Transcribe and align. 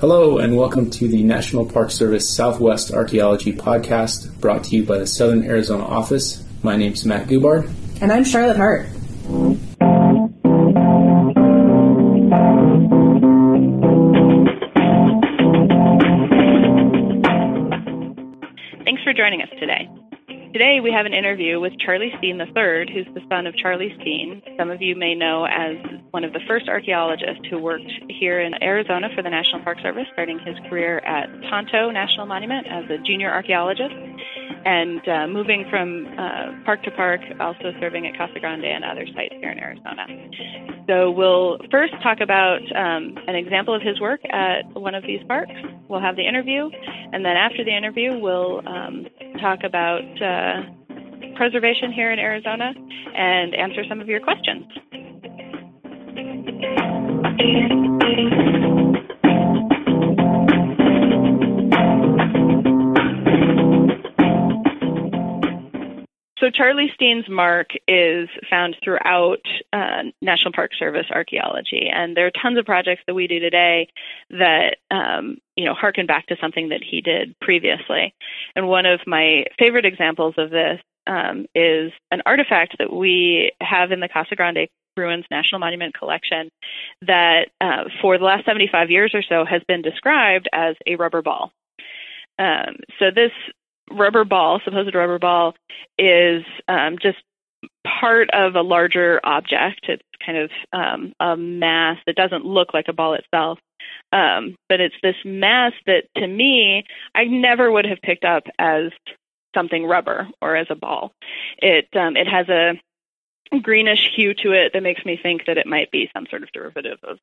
Hello, 0.00 0.38
and 0.38 0.56
welcome 0.56 0.88
to 0.92 1.08
the 1.08 1.22
National 1.22 1.66
Park 1.66 1.90
Service 1.90 2.26
Southwest 2.26 2.90
Archaeology 2.90 3.52
Podcast, 3.52 4.40
brought 4.40 4.64
to 4.64 4.76
you 4.76 4.82
by 4.82 4.96
the 4.96 5.06
Southern 5.06 5.44
Arizona 5.44 5.84
office. 5.84 6.42
My 6.62 6.74
name's 6.74 7.04
Matt 7.04 7.28
Gubard. 7.28 7.70
And 8.00 8.10
I'm 8.10 8.24
Charlotte 8.24 8.56
Hart. 8.56 8.86
Thanks 18.86 19.02
for 19.04 19.12
joining 19.12 19.42
us 19.42 19.50
today. 20.60 20.80
We 20.84 20.92
have 20.92 21.06
an 21.06 21.14
interview 21.14 21.58
with 21.58 21.72
Charlie 21.80 22.12
Steen 22.18 22.36
III, 22.36 22.84
who's 22.92 23.08
the 23.14 23.24
son 23.30 23.46
of 23.46 23.56
Charlie 23.56 23.96
Steen. 23.98 24.42
Some 24.58 24.68
of 24.68 24.82
you 24.82 24.94
may 24.94 25.14
know 25.14 25.46
as 25.46 25.80
one 26.10 26.22
of 26.22 26.34
the 26.34 26.40
first 26.46 26.68
archaeologists 26.68 27.48
who 27.48 27.58
worked 27.58 27.90
here 28.10 28.40
in 28.40 28.52
Arizona 28.62 29.08
for 29.16 29.22
the 29.22 29.30
National 29.30 29.62
Park 29.64 29.78
Service, 29.80 30.04
starting 30.12 30.38
his 30.44 30.56
career 30.68 30.98
at 30.98 31.32
Tonto 31.48 31.88
National 31.90 32.26
Monument 32.26 32.66
as 32.68 32.84
a 32.90 32.98
junior 33.06 33.32
archaeologist 33.32 33.94
and 34.64 35.00
uh, 35.08 35.26
moving 35.26 35.64
from 35.70 36.06
uh, 36.18 36.64
park 36.64 36.82
to 36.84 36.90
park, 36.92 37.20
also 37.40 37.72
serving 37.80 38.06
at 38.06 38.16
Casa 38.16 38.38
Grande 38.40 38.64
and 38.64 38.84
other 38.84 39.06
sites 39.14 39.34
here 39.40 39.50
in 39.50 39.58
Arizona. 39.58 40.06
So 40.88 41.10
we'll 41.10 41.58
first 41.70 41.94
talk 42.02 42.20
about 42.20 42.60
um, 42.74 43.16
an 43.26 43.36
example 43.36 43.74
of 43.74 43.82
his 43.82 44.00
work 44.00 44.20
at 44.30 44.62
one 44.74 44.94
of 44.94 45.02
these 45.04 45.20
parks. 45.28 45.52
We'll 45.88 46.00
have 46.00 46.16
the 46.16 46.26
interview, 46.26 46.68
and 47.12 47.24
then 47.24 47.36
after 47.36 47.64
the 47.64 47.76
interview, 47.76 48.18
we'll 48.18 48.66
um, 48.68 49.06
talk 49.40 49.60
about 49.64 50.02
uh, 50.20 50.62
preservation 51.36 51.92
here 51.92 52.12
in 52.12 52.18
Arizona 52.18 52.72
and 53.16 53.54
answer 53.54 53.82
some 53.88 54.00
of 54.00 54.08
your 54.08 54.20
questions. 54.20 54.66
So 66.40 66.48
Charlie 66.48 66.90
Steen's 66.94 67.28
mark 67.28 67.72
is 67.86 68.28
found 68.48 68.74
throughout 68.82 69.42
uh, 69.74 70.04
National 70.22 70.52
Park 70.52 70.70
Service 70.78 71.06
archaeology, 71.10 71.90
and 71.92 72.16
there 72.16 72.26
are 72.26 72.30
tons 72.30 72.58
of 72.58 72.64
projects 72.64 73.02
that 73.06 73.14
we 73.14 73.26
do 73.26 73.40
today 73.40 73.88
that 74.30 74.76
um, 74.90 75.36
you 75.54 75.66
know 75.66 75.74
harken 75.74 76.06
back 76.06 76.26
to 76.28 76.36
something 76.40 76.70
that 76.70 76.82
he 76.82 77.02
did 77.02 77.38
previously. 77.40 78.14
And 78.56 78.68
one 78.68 78.86
of 78.86 79.00
my 79.06 79.44
favorite 79.58 79.84
examples 79.84 80.34
of 80.38 80.50
this 80.50 80.80
um, 81.06 81.44
is 81.54 81.92
an 82.10 82.22
artifact 82.24 82.76
that 82.78 82.90
we 82.90 83.52
have 83.60 83.92
in 83.92 84.00
the 84.00 84.08
Casa 84.08 84.34
Grande 84.34 84.68
Ruins 84.96 85.26
National 85.30 85.58
Monument 85.58 85.94
Collection 85.94 86.48
that, 87.02 87.48
uh, 87.60 87.84
for 88.00 88.16
the 88.16 88.24
last 88.24 88.46
75 88.46 88.90
years 88.90 89.12
or 89.14 89.22
so, 89.22 89.44
has 89.44 89.62
been 89.68 89.82
described 89.82 90.48
as 90.52 90.74
a 90.86 90.96
rubber 90.96 91.20
ball. 91.20 91.52
Um, 92.38 92.76
so 92.98 93.10
this 93.14 93.32
rubber 93.90 94.24
ball, 94.24 94.60
supposed 94.64 94.94
rubber 94.94 95.18
ball, 95.18 95.54
is 95.98 96.44
um, 96.68 96.98
just 97.00 97.18
part 97.84 98.30
of 98.30 98.54
a 98.54 98.62
larger 98.62 99.20
object. 99.24 99.80
It's 99.88 100.02
kind 100.24 100.38
of 100.38 100.50
um, 100.72 101.12
a 101.20 101.36
mass 101.36 101.98
that 102.06 102.16
doesn't 102.16 102.44
look 102.44 102.74
like 102.74 102.88
a 102.88 102.92
ball 102.92 103.14
itself. 103.14 103.58
Um, 104.12 104.56
but 104.68 104.80
it's 104.80 104.94
this 105.02 105.16
mass 105.24 105.72
that 105.86 106.04
to 106.16 106.26
me, 106.26 106.84
I 107.14 107.24
never 107.24 107.70
would 107.70 107.86
have 107.86 108.02
picked 108.02 108.24
up 108.24 108.44
as 108.58 108.90
something 109.54 109.84
rubber 109.84 110.28
or 110.40 110.56
as 110.56 110.66
a 110.70 110.74
ball. 110.74 111.12
It 111.58 111.88
um, 111.94 112.16
it 112.16 112.26
has 112.28 112.48
a 112.48 112.80
greenish 113.62 114.10
hue 114.14 114.34
to 114.34 114.52
it 114.52 114.72
that 114.74 114.82
makes 114.82 115.04
me 115.04 115.18
think 115.20 115.46
that 115.46 115.58
it 115.58 115.66
might 115.66 115.90
be 115.90 116.10
some 116.12 116.26
sort 116.30 116.42
of 116.42 116.52
derivative 116.52 116.98
of 117.02 117.18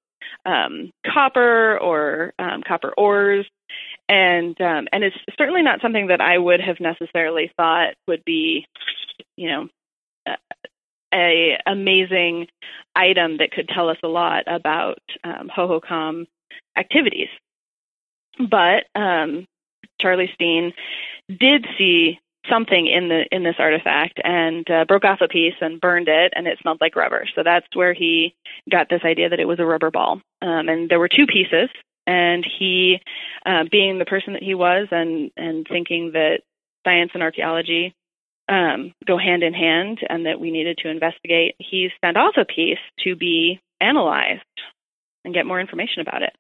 um, 0.46 0.92
copper 1.06 1.78
or 1.78 2.34
um, 2.38 2.64
copper 2.64 2.94
ores 2.98 3.46
and 4.10 4.60
um, 4.62 4.88
and 4.92 5.04
it's 5.04 5.16
certainly 5.38 5.64
not 5.64 5.82
something 5.82 6.08
that 6.08 6.22
I 6.22 6.38
would 6.38 6.62
have 6.62 6.80
necessarily 6.80 7.52
thought 7.58 7.96
would 8.08 8.24
be, 8.26 8.66
you 9.36 9.50
know, 9.50 9.70
a, 11.14 11.58
amazing 11.66 12.48
item 12.96 13.38
that 13.38 13.52
could 13.52 13.70
tell 13.70 13.90
us 13.90 13.98
a 14.04 14.08
lot 14.08 14.44
about 14.48 15.00
um, 15.24 15.50
Hohokam 15.56 16.28
activities. 16.78 17.30
But 18.40 18.86
um, 18.96 19.46
Charlie 20.00 20.32
Steen 20.34 20.74
did 21.28 21.66
see 21.78 22.20
something 22.50 22.88
in 22.88 23.10
the 23.10 23.26
in 23.32 23.44
this 23.44 23.56
artifact 23.60 24.22
and 24.24 24.70
uh, 24.70 24.86
broke 24.86 25.04
off 25.04 25.20
a 25.22 25.28
piece 25.28 25.56
and 25.60 25.82
burned 25.82 26.08
it 26.08 26.32
and 26.36 26.48
it 26.48 26.58
smelled 26.62 26.80
like 26.80 26.96
rubber 26.96 27.26
so 27.36 27.44
that's 27.44 27.68
where 27.74 27.94
he 27.94 28.34
got 28.72 28.88
this 28.90 29.02
idea 29.04 29.28
that 29.28 29.40
it 29.42 29.48
was 29.48 29.60
a 29.60 29.66
rubber 29.66 29.92
ball 29.92 30.22
um, 30.42 30.70
and 30.70 30.90
there 30.90 31.00
were 31.00 31.10
two 31.10 31.26
pieces 31.28 31.68
and 32.08 32.46
he, 32.58 33.00
uh, 33.46 33.66
being 33.70 34.00
the 34.00 34.06
person 34.06 34.34
that 34.34 34.42
he 34.42 34.56
was, 34.56 34.88
and 34.92 35.30
and 35.36 35.68
thinking 35.70 36.12
that 36.14 36.40
science 36.86 37.12
and 37.14 37.22
archaeology 37.22 37.94
um, 38.50 38.94
go 39.06 39.18
hand 39.18 39.44
in 39.44 39.54
hand, 39.54 40.00
and 40.10 40.26
that 40.26 40.40
we 40.40 40.50
needed 40.50 40.78
to 40.80 40.90
investigate, 40.90 41.56
he 41.60 41.90
sent 42.04 42.18
off 42.18 42.36
a 42.38 42.46
piece 42.46 42.80
to 43.04 43.16
be 43.16 43.60
analyzed 43.82 44.42
and 45.26 45.34
get 45.34 45.46
more 45.46 45.60
information 45.60 46.02
about 46.02 46.24
it. 46.24 46.34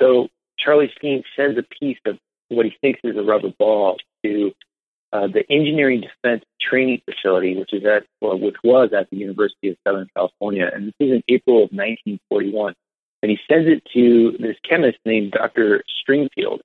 So 0.00 0.28
Charlie 0.58 0.92
Steen 0.98 1.22
sends 1.36 1.56
a 1.58 1.62
piece 1.62 1.98
of 2.04 2.18
what 2.48 2.66
he 2.66 2.72
thinks 2.80 3.00
is 3.04 3.16
a 3.16 3.22
rubber 3.22 3.52
ball 3.56 3.98
to 4.24 4.52
uh, 5.12 5.28
the 5.28 5.44
Engineering 5.50 6.00
Defense 6.00 6.42
Training 6.60 7.02
Facility, 7.04 7.56
which 7.56 7.72
is 7.72 7.84
at 7.84 8.04
well, 8.20 8.38
which 8.38 8.56
was 8.64 8.90
at 8.98 9.08
the 9.10 9.16
University 9.16 9.68
of 9.68 9.76
Southern 9.86 10.08
California, 10.16 10.68
and 10.74 10.88
this 10.88 10.94
is 10.98 11.10
in 11.12 11.22
April 11.28 11.58
of 11.58 11.70
1941 11.70 12.74
and 13.22 13.30
he 13.30 13.38
sends 13.48 13.68
it 13.68 13.82
to 13.94 14.36
this 14.38 14.56
chemist 14.68 14.98
named 15.04 15.32
Dr. 15.32 15.84
Stringfield. 16.02 16.60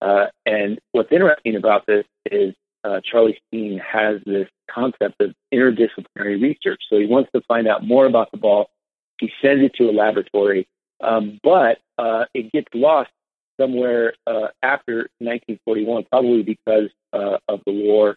Uh, 0.00 0.26
and 0.44 0.78
what's 0.92 1.10
interesting 1.10 1.56
about 1.56 1.86
this 1.86 2.04
is 2.30 2.54
uh, 2.84 3.00
Charlie 3.04 3.38
Steen 3.48 3.78
has 3.78 4.20
this 4.24 4.48
concept 4.70 5.20
of 5.20 5.34
interdisciplinary 5.52 6.40
research. 6.40 6.80
So 6.88 6.98
he 6.98 7.06
wants 7.06 7.30
to 7.34 7.40
find 7.48 7.66
out 7.66 7.84
more 7.84 8.06
about 8.06 8.30
the 8.30 8.36
ball. 8.36 8.70
He 9.18 9.32
sends 9.42 9.64
it 9.64 9.74
to 9.74 9.90
a 9.90 9.92
laboratory, 9.92 10.68
um, 11.02 11.40
but 11.42 11.78
uh, 11.98 12.26
it 12.34 12.52
gets 12.52 12.68
lost 12.74 13.10
somewhere 13.58 14.14
uh, 14.26 14.48
after 14.62 15.08
1941, 15.18 16.04
probably 16.10 16.42
because 16.42 16.90
uh, 17.12 17.38
of 17.48 17.60
the 17.66 17.72
war 17.72 18.16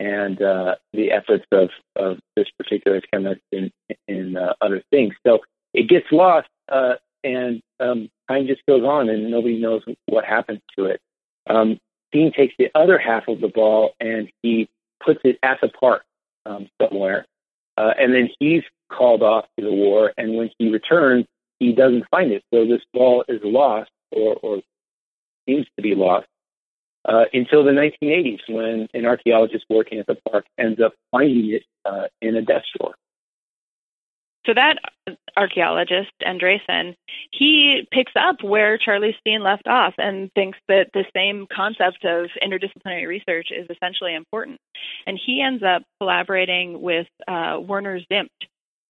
and 0.00 0.40
uh, 0.40 0.76
the 0.94 1.12
efforts 1.12 1.44
of, 1.52 1.68
of 1.94 2.18
this 2.34 2.46
particular 2.58 3.02
chemist 3.12 3.42
in, 3.52 3.70
in 4.08 4.36
other 4.62 4.82
things. 4.90 5.14
So 5.26 5.40
it 5.74 5.88
gets 5.88 6.06
lost 6.10 6.48
uh, 6.70 6.94
and 7.22 7.60
um, 7.78 8.08
time 8.28 8.46
just 8.46 8.64
goes 8.66 8.82
on, 8.82 9.08
and 9.08 9.30
nobody 9.30 9.60
knows 9.60 9.82
what 10.06 10.24
happens 10.24 10.60
to 10.76 10.86
it. 10.86 11.00
Um, 11.48 11.78
Steen 12.10 12.32
takes 12.32 12.54
the 12.58 12.70
other 12.74 12.98
half 12.98 13.28
of 13.28 13.40
the 13.40 13.48
ball 13.48 13.92
and 14.00 14.30
he 14.42 14.68
puts 15.04 15.20
it 15.22 15.38
at 15.44 15.60
the 15.62 15.68
park 15.68 16.02
um, 16.44 16.68
somewhere, 16.82 17.24
uh, 17.78 17.92
and 17.98 18.12
then 18.12 18.28
he's 18.40 18.62
called 18.90 19.22
off 19.22 19.44
to 19.58 19.64
the 19.64 19.72
war. 19.72 20.12
And 20.18 20.36
when 20.36 20.50
he 20.58 20.70
returns, 20.70 21.26
he 21.60 21.72
doesn't 21.72 22.08
find 22.10 22.32
it. 22.32 22.42
So 22.52 22.66
this 22.66 22.82
ball 22.92 23.24
is 23.28 23.40
lost, 23.44 23.90
or, 24.10 24.34
or 24.42 24.60
seems 25.48 25.66
to 25.76 25.82
be 25.82 25.94
lost, 25.94 26.26
uh, 27.08 27.26
until 27.32 27.62
the 27.62 27.70
1980s, 27.70 28.40
when 28.48 28.88
an 28.92 29.06
archaeologist 29.06 29.64
working 29.70 30.00
at 30.00 30.06
the 30.06 30.16
park 30.28 30.46
ends 30.58 30.80
up 30.80 30.94
finding 31.12 31.50
it 31.52 31.62
uh, 31.84 32.08
in 32.20 32.34
a 32.34 32.42
desk 32.42 32.64
drawer. 32.76 32.94
So 34.46 34.54
that 34.54 34.78
archaeologist, 35.36 36.10
Andresen, 36.26 36.94
he 37.30 37.86
picks 37.90 38.12
up 38.16 38.42
where 38.42 38.78
Charlie 38.78 39.16
Steen 39.20 39.42
left 39.42 39.66
off 39.66 39.94
and 39.98 40.32
thinks 40.32 40.58
that 40.68 40.88
the 40.94 41.04
same 41.14 41.46
concept 41.54 42.04
of 42.04 42.30
interdisciplinary 42.42 43.06
research 43.06 43.48
is 43.50 43.66
essentially 43.70 44.14
important. 44.14 44.58
And 45.06 45.20
he 45.24 45.42
ends 45.42 45.62
up 45.62 45.82
collaborating 46.00 46.80
with 46.80 47.06
uh, 47.28 47.58
Werner 47.60 48.00
Zimt, 48.10 48.28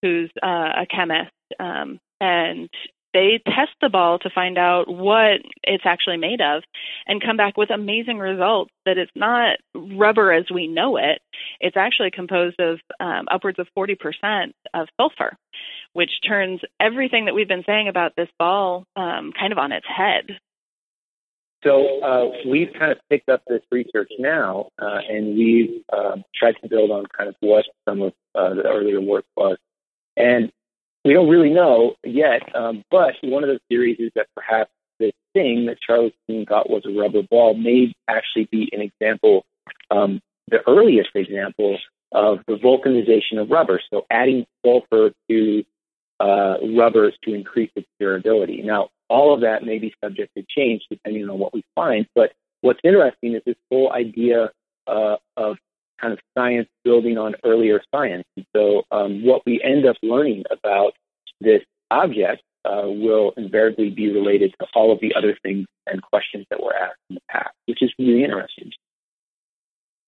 who's 0.03 0.31
uh, 0.43 0.83
a 0.83 0.87
chemist, 0.89 1.33
um, 1.59 1.99
and 2.21 2.69
they 3.13 3.41
test 3.45 3.73
the 3.81 3.89
ball 3.89 4.19
to 4.21 4.31
find 4.31 4.59
out 4.59 4.89
what 4.89 5.41
it's 5.63 5.85
actually 5.85 6.17
made 6.17 6.41
of 6.41 6.63
and 7.07 7.23
come 7.23 7.37
back 7.37 7.57
with 7.57 7.71
amazing 7.71 8.19
results 8.19 8.71
that 8.87 8.99
it's 8.99 9.11
not 9.15 9.57
rubber 9.75 10.33
as 10.33 10.45
we 10.53 10.67
know 10.67 10.97
it. 10.97 11.21
It's 11.61 11.77
actually 11.77 12.11
composed 12.11 12.61
of 12.61 12.81
um, 13.01 13.27
upwards 13.31 13.59
of 13.59 13.69
40% 13.77 14.53
of 14.75 14.89
sulfur, 15.01 15.37
which 15.93 16.11
turns 16.27 16.61
everything 16.79 17.25
that 17.27 17.35
we've 17.35 17.49
been 17.49 17.65
saying 17.67 17.89
about 17.89 18.13
this 18.17 18.29
ball 18.39 18.85
um, 18.97 19.33
kind 19.39 19.53
of 19.53 19.59
on 19.59 19.73
its 19.73 19.87
head. 19.87 20.39
So 21.63 22.01
uh, 22.03 22.49
we've 22.49 22.73
kind 22.73 22.93
of 22.93 22.99
picked 23.11 23.29
up 23.29 23.43
this 23.47 23.61
research 23.71 24.11
now, 24.19 24.69
uh, 24.81 25.01
and 25.09 25.37
we've 25.37 25.83
um, 25.93 26.25
tried 26.35 26.55
to 26.63 26.69
build 26.69 26.91
on 26.91 27.05
kind 27.17 27.29
of 27.29 27.35
what 27.41 27.67
some 27.87 28.01
of 28.01 28.13
uh, 28.35 28.55
the 28.55 28.63
earlier 28.63 29.01
work 29.01 29.27
was. 29.37 29.59
And 30.17 30.51
we 31.05 31.15
don't 31.15 31.29
really 31.29 31.51
know 31.51 31.95
yet, 32.05 32.55
um, 32.55 32.85
but 32.91 33.15
one 33.23 33.43
of 33.43 33.49
the 33.49 33.61
theories 33.69 33.97
is 33.99 34.11
that 34.15 34.27
perhaps 34.35 34.71
the 34.99 35.13
thing 35.33 35.67
that 35.67 35.79
Charlie 35.81 36.15
Steen 36.25 36.47
thought 36.47 36.69
was 36.69 36.83
a 36.85 36.99
rubber 36.99 37.23
ball 37.23 37.55
may 37.55 37.95
actually 38.09 38.49
be 38.51 38.69
an 38.73 38.81
example, 38.83 39.45
um, 39.91 40.21
the 40.49 40.59
earliest 40.69 41.11
example 41.15 41.79
of 42.13 42.41
the 42.47 42.55
vulcanization 42.55 43.41
of 43.41 43.51
rubber. 43.51 43.81
So 43.91 44.05
adding 44.11 44.47
sulfur 44.65 45.13
to 45.31 45.65
uh, 46.19 46.57
rubbers 46.77 47.15
to 47.25 47.35
increase 47.35 47.71
its 47.75 47.89
durability. 47.99 48.63
Now, 48.63 48.91
all 49.09 49.33
of 49.35 49.41
that 49.41 49.65
may 49.65 49.79
be 49.79 49.95
subject 50.05 50.33
to 50.37 50.45
change 50.49 50.83
depending 50.91 51.29
on 51.31 51.39
what 51.39 51.55
we 51.55 51.65
find, 51.75 52.07
but 52.15 52.33
what's 52.61 52.81
interesting 52.85 53.35
is 53.35 53.43
this 53.47 53.57
whole 53.71 53.91
idea 53.93 54.51
uh, 54.87 55.17
of 55.37 55.57
kind 56.01 56.13
of 56.13 56.19
science 56.37 56.69
building 56.85 57.19
on 57.19 57.35
earlier 57.45 57.83
science. 57.95 58.25
So, 58.55 58.83
um, 58.91 59.25
what 59.25 59.43
we 59.47 59.61
end 59.63 59.87
up 59.87 59.97
learning 60.03 60.45
about 60.51 60.93
this 61.41 61.63
object 61.91 62.43
uh, 62.65 62.83
will 62.85 63.33
invariably 63.37 63.91
be 63.91 64.13
related 64.13 64.55
to 64.61 64.67
all 64.75 64.93
of 64.93 65.01
the 65.01 65.15
other 65.15 65.37
things 65.43 65.67
and 65.87 66.03
questions 66.03 66.47
that 66.51 66.63
were 66.63 66.75
asked 66.75 66.99
in 67.09 67.17
the 67.17 67.23
past, 67.31 67.55
which 67.67 67.83
is 67.83 67.93
really 67.99 68.25
interesting. 68.25 68.71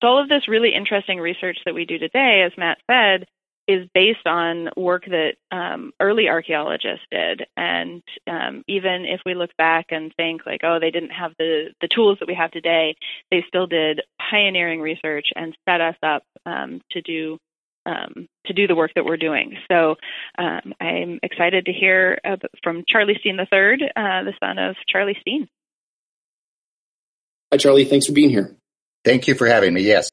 So, 0.00 0.08
all 0.08 0.22
of 0.22 0.28
this 0.28 0.48
really 0.48 0.74
interesting 0.74 1.18
research 1.20 1.58
that 1.64 1.74
we 1.74 1.84
do 1.84 1.98
today, 1.98 2.42
as 2.44 2.52
Matt 2.58 2.78
said, 2.90 3.26
is 3.68 3.88
based 3.94 4.26
on 4.26 4.70
work 4.76 5.04
that 5.06 5.34
um, 5.50 5.92
early 6.00 6.28
archaeologists 6.28 7.06
did. 7.10 7.46
And 7.56 8.02
um, 8.26 8.64
even 8.66 9.04
if 9.04 9.20
we 9.24 9.34
look 9.34 9.56
back 9.56 9.86
and 9.90 10.12
think 10.16 10.42
like, 10.46 10.60
oh, 10.64 10.78
they 10.80 10.90
didn't 10.90 11.10
have 11.10 11.32
the 11.38 11.70
the 11.80 11.88
tools 11.88 12.18
that 12.18 12.28
we 12.28 12.34
have 12.34 12.50
today, 12.50 12.96
they 13.30 13.44
still 13.46 13.66
did 13.66 14.02
pioneering 14.30 14.80
research 14.80 15.28
and 15.34 15.56
set 15.68 15.80
us 15.80 15.96
up 16.02 16.24
um, 16.44 16.80
to 16.90 17.02
do 17.02 17.38
um, 17.86 18.28
to 18.46 18.52
do 18.52 18.66
the 18.66 18.74
work 18.74 18.92
that 18.94 19.04
we're 19.04 19.16
doing. 19.16 19.56
So 19.70 19.96
um, 20.38 20.74
I'm 20.80 21.18
excited 21.22 21.66
to 21.66 21.72
hear 21.72 22.18
from 22.62 22.84
Charlie 22.86 23.16
Steen 23.20 23.38
III, 23.38 23.90
uh, 23.96 24.24
the 24.24 24.34
son 24.40 24.58
of 24.58 24.76
Charlie 24.88 25.16
Steen. 25.20 25.48
Hi, 27.52 27.58
Charlie. 27.58 27.84
Thanks 27.84 28.06
for 28.06 28.12
being 28.12 28.30
here. 28.30 28.56
Thank 29.04 29.26
you 29.26 29.34
for 29.34 29.46
having 29.46 29.74
me. 29.74 29.82
Yes. 29.82 30.08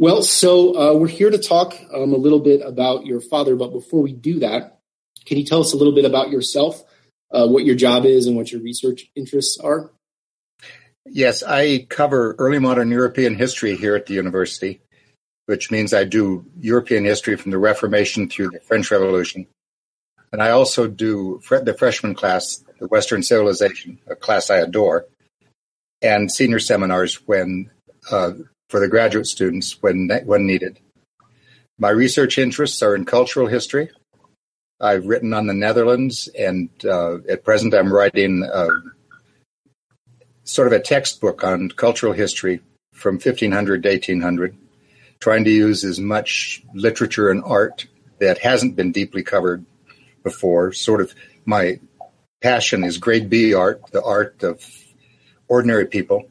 Well, 0.00 0.22
so 0.22 0.76
uh, 0.76 0.94
we're 0.94 1.08
here 1.08 1.28
to 1.28 1.38
talk 1.38 1.74
um, 1.92 2.12
a 2.12 2.16
little 2.16 2.38
bit 2.38 2.60
about 2.64 3.04
your 3.04 3.20
father, 3.20 3.56
but 3.56 3.72
before 3.72 4.00
we 4.00 4.12
do 4.12 4.38
that, 4.38 4.78
can 5.26 5.38
you 5.38 5.44
tell 5.44 5.60
us 5.60 5.72
a 5.72 5.76
little 5.76 5.92
bit 5.92 6.04
about 6.04 6.30
yourself, 6.30 6.84
uh, 7.32 7.48
what 7.48 7.64
your 7.64 7.74
job 7.74 8.06
is, 8.06 8.28
and 8.28 8.36
what 8.36 8.52
your 8.52 8.62
research 8.62 9.10
interests 9.16 9.58
are? 9.58 9.90
Yes, 11.04 11.42
I 11.42 11.84
cover 11.88 12.36
early 12.38 12.60
modern 12.60 12.92
European 12.92 13.34
history 13.34 13.74
here 13.74 13.96
at 13.96 14.06
the 14.06 14.14
university, 14.14 14.80
which 15.46 15.72
means 15.72 15.92
I 15.92 16.04
do 16.04 16.46
European 16.60 17.04
history 17.04 17.36
from 17.36 17.50
the 17.50 17.58
Reformation 17.58 18.28
through 18.28 18.50
the 18.50 18.60
French 18.60 18.92
Revolution. 18.92 19.48
And 20.32 20.40
I 20.40 20.50
also 20.50 20.86
do 20.86 21.40
the 21.50 21.74
freshman 21.74 22.14
class, 22.14 22.62
the 22.78 22.86
Western 22.86 23.24
Civilization, 23.24 23.98
a 24.06 24.14
class 24.14 24.48
I 24.48 24.58
adore, 24.58 25.06
and 26.00 26.30
senior 26.30 26.60
seminars 26.60 27.26
when 27.26 27.70
uh, 28.12 28.32
for 28.68 28.80
the 28.80 28.88
graduate 28.88 29.26
students 29.26 29.80
when, 29.82 30.08
when 30.24 30.46
needed. 30.46 30.78
My 31.78 31.90
research 31.90 32.38
interests 32.38 32.82
are 32.82 32.94
in 32.94 33.04
cultural 33.04 33.46
history. 33.46 33.90
I've 34.80 35.06
written 35.06 35.32
on 35.32 35.46
the 35.46 35.54
Netherlands, 35.54 36.28
and 36.38 36.68
uh, 36.84 37.18
at 37.28 37.44
present 37.44 37.74
I'm 37.74 37.92
writing 37.92 38.44
uh, 38.44 38.68
sort 40.44 40.66
of 40.66 40.72
a 40.72 40.80
textbook 40.80 41.44
on 41.44 41.70
cultural 41.70 42.12
history 42.12 42.60
from 42.92 43.14
1500 43.14 43.82
to 43.82 43.88
1800, 43.88 44.56
trying 45.20 45.44
to 45.44 45.50
use 45.50 45.84
as 45.84 45.98
much 45.98 46.62
literature 46.74 47.30
and 47.30 47.42
art 47.44 47.86
that 48.18 48.38
hasn't 48.38 48.76
been 48.76 48.92
deeply 48.92 49.22
covered 49.22 49.64
before. 50.22 50.72
Sort 50.72 51.00
of 51.00 51.14
my 51.44 51.80
passion 52.40 52.84
is 52.84 52.98
grade 52.98 53.28
B 53.28 53.54
art, 53.54 53.82
the 53.90 54.02
art 54.02 54.42
of 54.42 54.64
ordinary 55.48 55.86
people, 55.86 56.28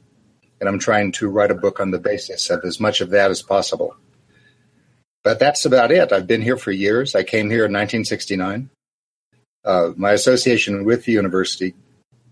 and 0.59 0.67
I'm 0.67 0.79
trying 0.79 1.11
to 1.13 1.29
write 1.29 1.51
a 1.51 1.55
book 1.55 1.79
on 1.79 1.91
the 1.91 1.99
basis 1.99 2.49
of 2.49 2.63
as 2.63 2.79
much 2.79 3.01
of 3.01 3.11
that 3.11 3.31
as 3.31 3.41
possible. 3.41 3.95
But 5.23 5.39
that's 5.39 5.65
about 5.65 5.91
it. 5.91 6.11
I've 6.11 6.27
been 6.27 6.41
here 6.41 6.57
for 6.57 6.71
years. 6.71 7.15
I 7.15 7.23
came 7.23 7.49
here 7.49 7.65
in 7.65 7.73
1969. 7.73 8.69
Uh, 9.65 9.91
my 9.95 10.13
association 10.13 10.85
with 10.85 11.05
the 11.05 11.11
university 11.11 11.75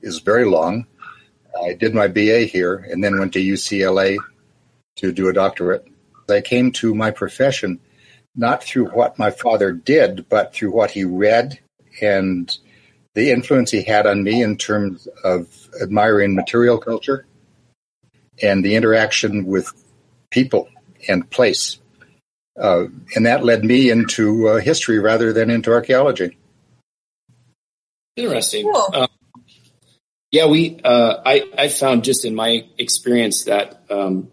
is 0.02 0.20
very 0.20 0.46
long. 0.46 0.88
I 1.62 1.74
did 1.74 1.94
my 1.94 2.08
BA 2.08 2.42
here 2.42 2.76
and 2.76 3.04
then 3.04 3.20
went 3.20 3.34
to 3.34 3.44
UCLA 3.44 4.18
to 4.98 5.12
do 5.12 5.28
a 5.28 5.34
doctorate. 5.34 5.86
I 6.30 6.42
came 6.42 6.72
to 6.74 6.96
my 6.96 7.12
profession 7.12 7.80
not 8.36 8.64
through 8.64 8.88
what 8.90 9.20
my 9.20 9.32
father 9.32 9.72
did, 9.72 10.28
but 10.30 10.54
through 10.54 10.72
what 10.72 10.92
he 10.92 11.04
read 11.06 11.60
and 12.02 12.58
the 13.14 13.32
influence 13.32 13.72
he 13.72 13.84
had 13.84 14.06
on 14.06 14.24
me 14.24 14.42
in 14.42 14.58
terms 14.58 15.08
of 15.24 15.70
admiring 15.82 16.36
material 16.36 16.78
culture 16.78 17.26
and 18.42 18.64
the 18.64 18.76
interaction 18.76 19.46
with 19.46 19.72
people 20.32 20.70
and 21.08 21.30
place. 21.30 21.80
Uh, 22.60 22.86
and 23.16 23.26
that 23.26 23.44
led 23.44 23.64
me 23.64 23.90
into 23.90 24.48
uh, 24.48 24.58
history 24.60 25.00
rather 25.00 25.34
than 25.34 25.50
into 25.50 25.72
archaeology. 25.72 26.38
Interesting. 28.16 28.72
Cool. 28.72 28.90
Um, 28.94 29.08
yeah, 30.32 30.48
we. 30.48 30.80
Uh, 30.84 31.22
I 31.26 31.44
I 31.58 31.68
found 31.68 32.04
just 32.04 32.26
in 32.26 32.34
my 32.34 32.66
experience 32.78 33.46
that 33.46 33.84
um, 33.90 34.30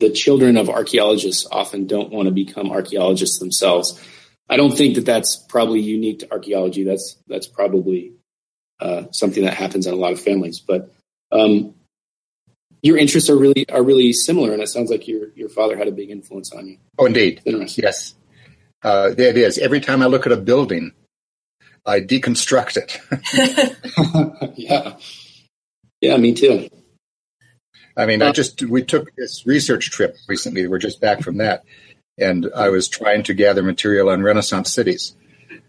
the 0.00 0.10
children 0.10 0.56
of 0.56 0.68
archaeologists 0.68 1.46
often 1.50 1.86
don't 1.86 2.10
want 2.10 2.26
to 2.26 2.34
become 2.34 2.70
archaeologists 2.70 3.38
themselves. 3.38 4.00
I 4.48 4.56
don't 4.56 4.76
think 4.76 4.94
that 4.96 5.04
that's 5.04 5.36
probably 5.36 5.80
unique 5.80 6.20
to 6.20 6.32
archaeology. 6.32 6.84
That's 6.84 7.16
that's 7.28 7.46
probably 7.46 8.12
uh, 8.80 9.04
something 9.12 9.44
that 9.44 9.54
happens 9.54 9.86
in 9.86 9.94
a 9.94 9.96
lot 9.96 10.12
of 10.12 10.20
families. 10.20 10.60
But 10.60 10.92
um, 11.30 11.74
your 12.82 12.96
interests 12.96 13.28
are 13.28 13.36
really 13.36 13.68
are 13.70 13.82
really 13.82 14.12
similar, 14.12 14.52
and 14.52 14.62
it 14.62 14.68
sounds 14.68 14.90
like 14.90 15.08
your 15.08 15.28
your 15.34 15.48
father 15.48 15.76
had 15.76 15.88
a 15.88 15.92
big 15.92 16.10
influence 16.10 16.52
on 16.52 16.66
you. 16.66 16.78
Oh, 16.98 17.06
indeed. 17.06 17.42
Yes, 17.44 18.14
uh, 18.82 19.10
it 19.16 19.36
is. 19.36 19.58
Every 19.58 19.80
time 19.80 20.02
I 20.02 20.06
look 20.06 20.26
at 20.26 20.32
a 20.32 20.36
building, 20.36 20.92
I 21.84 22.00
deconstruct 22.00 22.76
it. 22.76 23.00
yeah, 24.56 24.96
yeah, 26.00 26.16
me 26.16 26.34
too. 26.34 26.68
I 27.96 28.06
mean, 28.06 28.22
I 28.22 28.28
uh, 28.28 28.32
just 28.32 28.62
we 28.62 28.84
took 28.84 29.14
this 29.16 29.44
research 29.46 29.90
trip 29.90 30.16
recently. 30.28 30.66
We're 30.66 30.78
just 30.78 31.00
back 31.00 31.22
from 31.22 31.38
that, 31.38 31.64
and 32.16 32.48
I 32.54 32.68
was 32.68 32.88
trying 32.88 33.24
to 33.24 33.34
gather 33.34 33.62
material 33.62 34.08
on 34.10 34.22
Renaissance 34.22 34.72
cities 34.72 35.16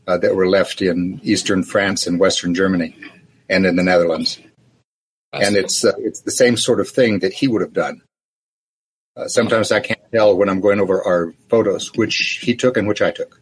uh, 0.08 0.18
that 0.18 0.36
were 0.36 0.48
left 0.48 0.82
in 0.82 1.20
eastern 1.24 1.64
France 1.64 2.06
and 2.06 2.20
western 2.20 2.54
Germany, 2.54 2.96
and 3.50 3.66
in 3.66 3.76
the 3.76 3.84
Netherlands 3.84 4.40
and 5.34 5.56
it's 5.56 5.86
uh, 5.86 5.94
it's 5.98 6.22
the 6.22 6.32
same 6.32 6.58
sort 6.58 6.80
of 6.80 6.90
thing 6.90 7.20
that 7.20 7.34
he 7.34 7.48
would 7.48 7.62
have 7.62 7.74
done. 7.74 8.02
Uh, 9.16 9.28
sometimes 9.28 9.72
I 9.72 9.80
can't 9.80 10.00
tell 10.14 10.36
when 10.38 10.50
I'm 10.50 10.62
going 10.62 10.80
over 10.80 11.04
our 11.04 11.34
photos 11.50 11.94
which 11.94 12.40
he 12.42 12.56
took 12.56 12.78
and 12.78 12.88
which 12.88 13.02
I 13.02 13.12
took. 13.12 13.42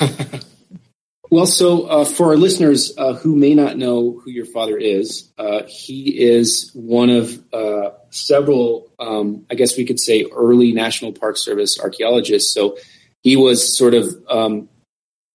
well, 1.30 1.46
so 1.46 1.82
uh, 1.82 2.04
for 2.04 2.28
our 2.28 2.36
listeners 2.36 2.92
uh, 2.98 3.14
who 3.14 3.36
may 3.36 3.54
not 3.54 3.76
know 3.76 4.20
who 4.24 4.30
your 4.30 4.46
father 4.46 4.76
is, 4.76 5.32
uh, 5.38 5.62
he 5.66 6.20
is 6.20 6.70
one 6.74 7.10
of 7.10 7.40
uh, 7.52 7.90
several, 8.10 8.90
um, 8.98 9.46
I 9.50 9.54
guess 9.54 9.76
we 9.76 9.84
could 9.84 10.00
say, 10.00 10.24
early 10.32 10.72
National 10.72 11.12
Park 11.12 11.36
Service 11.36 11.78
archaeologists. 11.80 12.52
So 12.52 12.76
he 13.22 13.36
was 13.36 13.76
sort 13.76 13.94
of 13.94 14.14
um, 14.28 14.68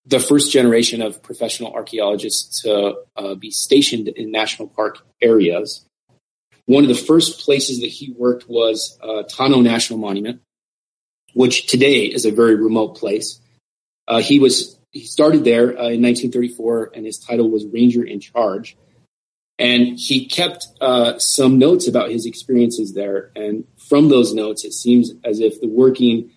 the 0.06 0.20
first 0.20 0.52
generation 0.52 1.02
of 1.02 1.22
professional 1.22 1.72
archaeologists 1.72 2.62
to 2.62 2.96
uh, 3.16 3.34
be 3.34 3.50
stationed 3.50 4.08
in 4.08 4.30
national 4.30 4.68
park 4.68 4.98
areas. 5.20 5.84
One 6.66 6.84
of 6.84 6.88
the 6.88 6.94
first 6.94 7.40
places 7.40 7.80
that 7.80 7.88
he 7.88 8.12
worked 8.16 8.48
was 8.48 8.98
uh, 9.02 9.24
Tonto 9.24 9.60
National 9.60 9.98
Monument, 9.98 10.40
which 11.34 11.66
today 11.66 12.04
is 12.04 12.24
a 12.24 12.30
very 12.30 12.54
remote 12.54 12.96
place. 12.96 13.40
Uh, 14.08 14.20
he 14.20 14.38
was 14.38 14.78
he 14.92 15.04
started 15.04 15.44
there 15.44 15.68
uh, 15.68 15.90
in 15.90 16.02
1934, 16.02 16.92
and 16.94 17.06
his 17.06 17.18
title 17.18 17.48
was 17.48 17.64
Ranger 17.66 18.02
in 18.02 18.18
Charge. 18.18 18.76
And 19.58 19.98
he 19.98 20.26
kept 20.26 20.66
uh, 20.80 21.18
some 21.18 21.58
notes 21.58 21.86
about 21.86 22.10
his 22.10 22.24
experiences 22.24 22.94
there. 22.94 23.30
And 23.36 23.64
from 23.76 24.08
those 24.08 24.32
notes, 24.32 24.64
it 24.64 24.72
seems 24.72 25.12
as 25.22 25.38
if 25.38 25.60
the 25.60 25.68
working 25.68 26.30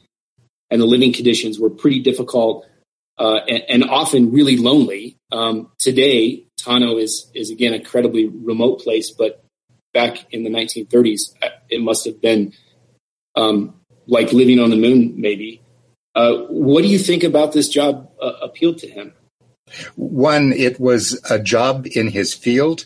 and 0.70 0.82
the 0.82 0.86
living 0.86 1.13
conditions 1.13 1.58
were 1.58 1.70
pretty 1.70 2.00
difficult 2.00 2.67
uh, 3.17 3.39
and, 3.48 3.63
and, 3.70 3.84
often 3.84 4.32
really 4.32 4.58
lonely. 4.58 5.17
Um, 5.32 5.72
today, 5.77 6.46
Tonto 6.58 6.98
is 6.98 7.29
is 7.36 7.51
again 7.51 7.74
a 7.74 7.77
incredibly 7.77 8.27
remote 8.27 8.82
place, 8.82 9.12
but 9.12 9.43
back 9.93 10.34
in 10.34 10.43
the 10.43 10.50
1930s, 10.50 11.34
uh, 11.41 11.50
it 11.70 11.82
must 11.82 12.05
have 12.05 12.22
been 12.22 12.53
um, 13.36 13.75
like 14.08 14.34
living 14.34 14.60
on 14.60 14.70
the 14.70 14.75
moon, 14.75 15.13
maybe. 15.17 15.62
Uh, 16.15 16.38
what 16.50 16.82
do 16.82 16.88
you 16.88 17.00
think 17.00 17.24
about 17.24 17.53
this 17.53 17.70
job 17.70 18.10
uh, 18.22 18.34
appealed 18.41 18.77
to 18.79 18.88
him? 18.88 19.13
One, 19.96 20.51
it 20.51 20.79
was 20.79 21.20
a 21.29 21.39
job 21.39 21.88
in 21.88 22.08
his 22.08 22.34
field 22.34 22.86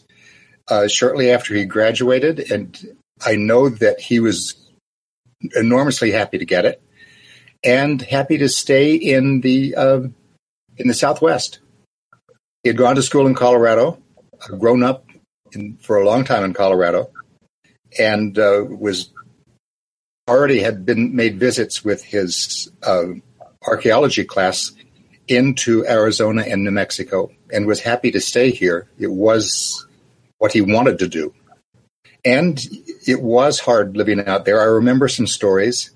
uh, 0.70 0.88
shortly 0.88 1.32
after 1.32 1.54
he 1.54 1.66
graduated, 1.66 2.52
and 2.52 2.78
I 3.26 3.36
know 3.36 3.70
that 3.70 4.00
he 4.00 4.20
was 4.20 4.56
enormously 5.56 6.12
happy 6.12 6.38
to 6.38 6.46
get 6.46 6.66
it 6.66 6.82
and 7.64 8.02
happy 8.02 8.38
to 8.38 8.50
stay 8.50 8.96
in 8.96 9.42
the 9.42 9.76
uh, 9.76 10.02
in 10.78 10.88
the 10.88 10.94
Southwest. 10.94 11.60
He 12.64 12.70
had 12.70 12.78
gone 12.78 12.96
to 12.96 13.02
school 13.02 13.28
in 13.28 13.36
Colorado, 13.36 14.00
uh, 14.42 14.56
grown 14.56 14.84
up 14.84 15.06
in, 15.54 15.78
for 15.78 15.98
a 15.98 16.06
long 16.06 16.24
time 16.24 16.44
in 16.44 16.54
Colorado, 16.54 17.10
and 17.98 18.38
uh, 18.38 18.64
was 18.68 19.12
already 20.28 20.60
had 20.60 20.86
been 20.86 21.16
made 21.16 21.40
visits 21.40 21.84
with 21.84 22.04
his 22.04 22.70
uh, 22.84 23.06
archaeology 23.66 24.26
class 24.26 24.74
into 25.28 25.86
Arizona 25.86 26.44
and 26.44 26.64
New 26.64 26.72
Mexico 26.72 27.32
and 27.52 27.66
was 27.66 27.80
happy 27.80 28.12
to 28.12 28.22
stay 28.22 28.52
here. 28.52 28.88
It 28.98 29.12
was 29.12 29.86
what 30.38 30.52
he 30.54 30.62
wanted 30.62 31.00
to 31.00 31.08
do. 31.08 31.34
And 32.26 32.60
it 33.06 33.22
was 33.22 33.60
hard 33.60 33.96
living 33.96 34.26
out 34.28 34.46
there. 34.46 34.60
I 34.60 34.66
remember 34.66 35.08
some 35.08 35.28
stories, 35.28 35.92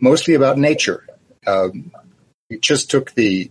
mostly 0.00 0.34
about 0.34 0.58
nature. 0.58 1.06
Um, 1.46 1.92
it 2.48 2.60
just 2.60 2.90
took 2.90 3.12
the 3.12 3.50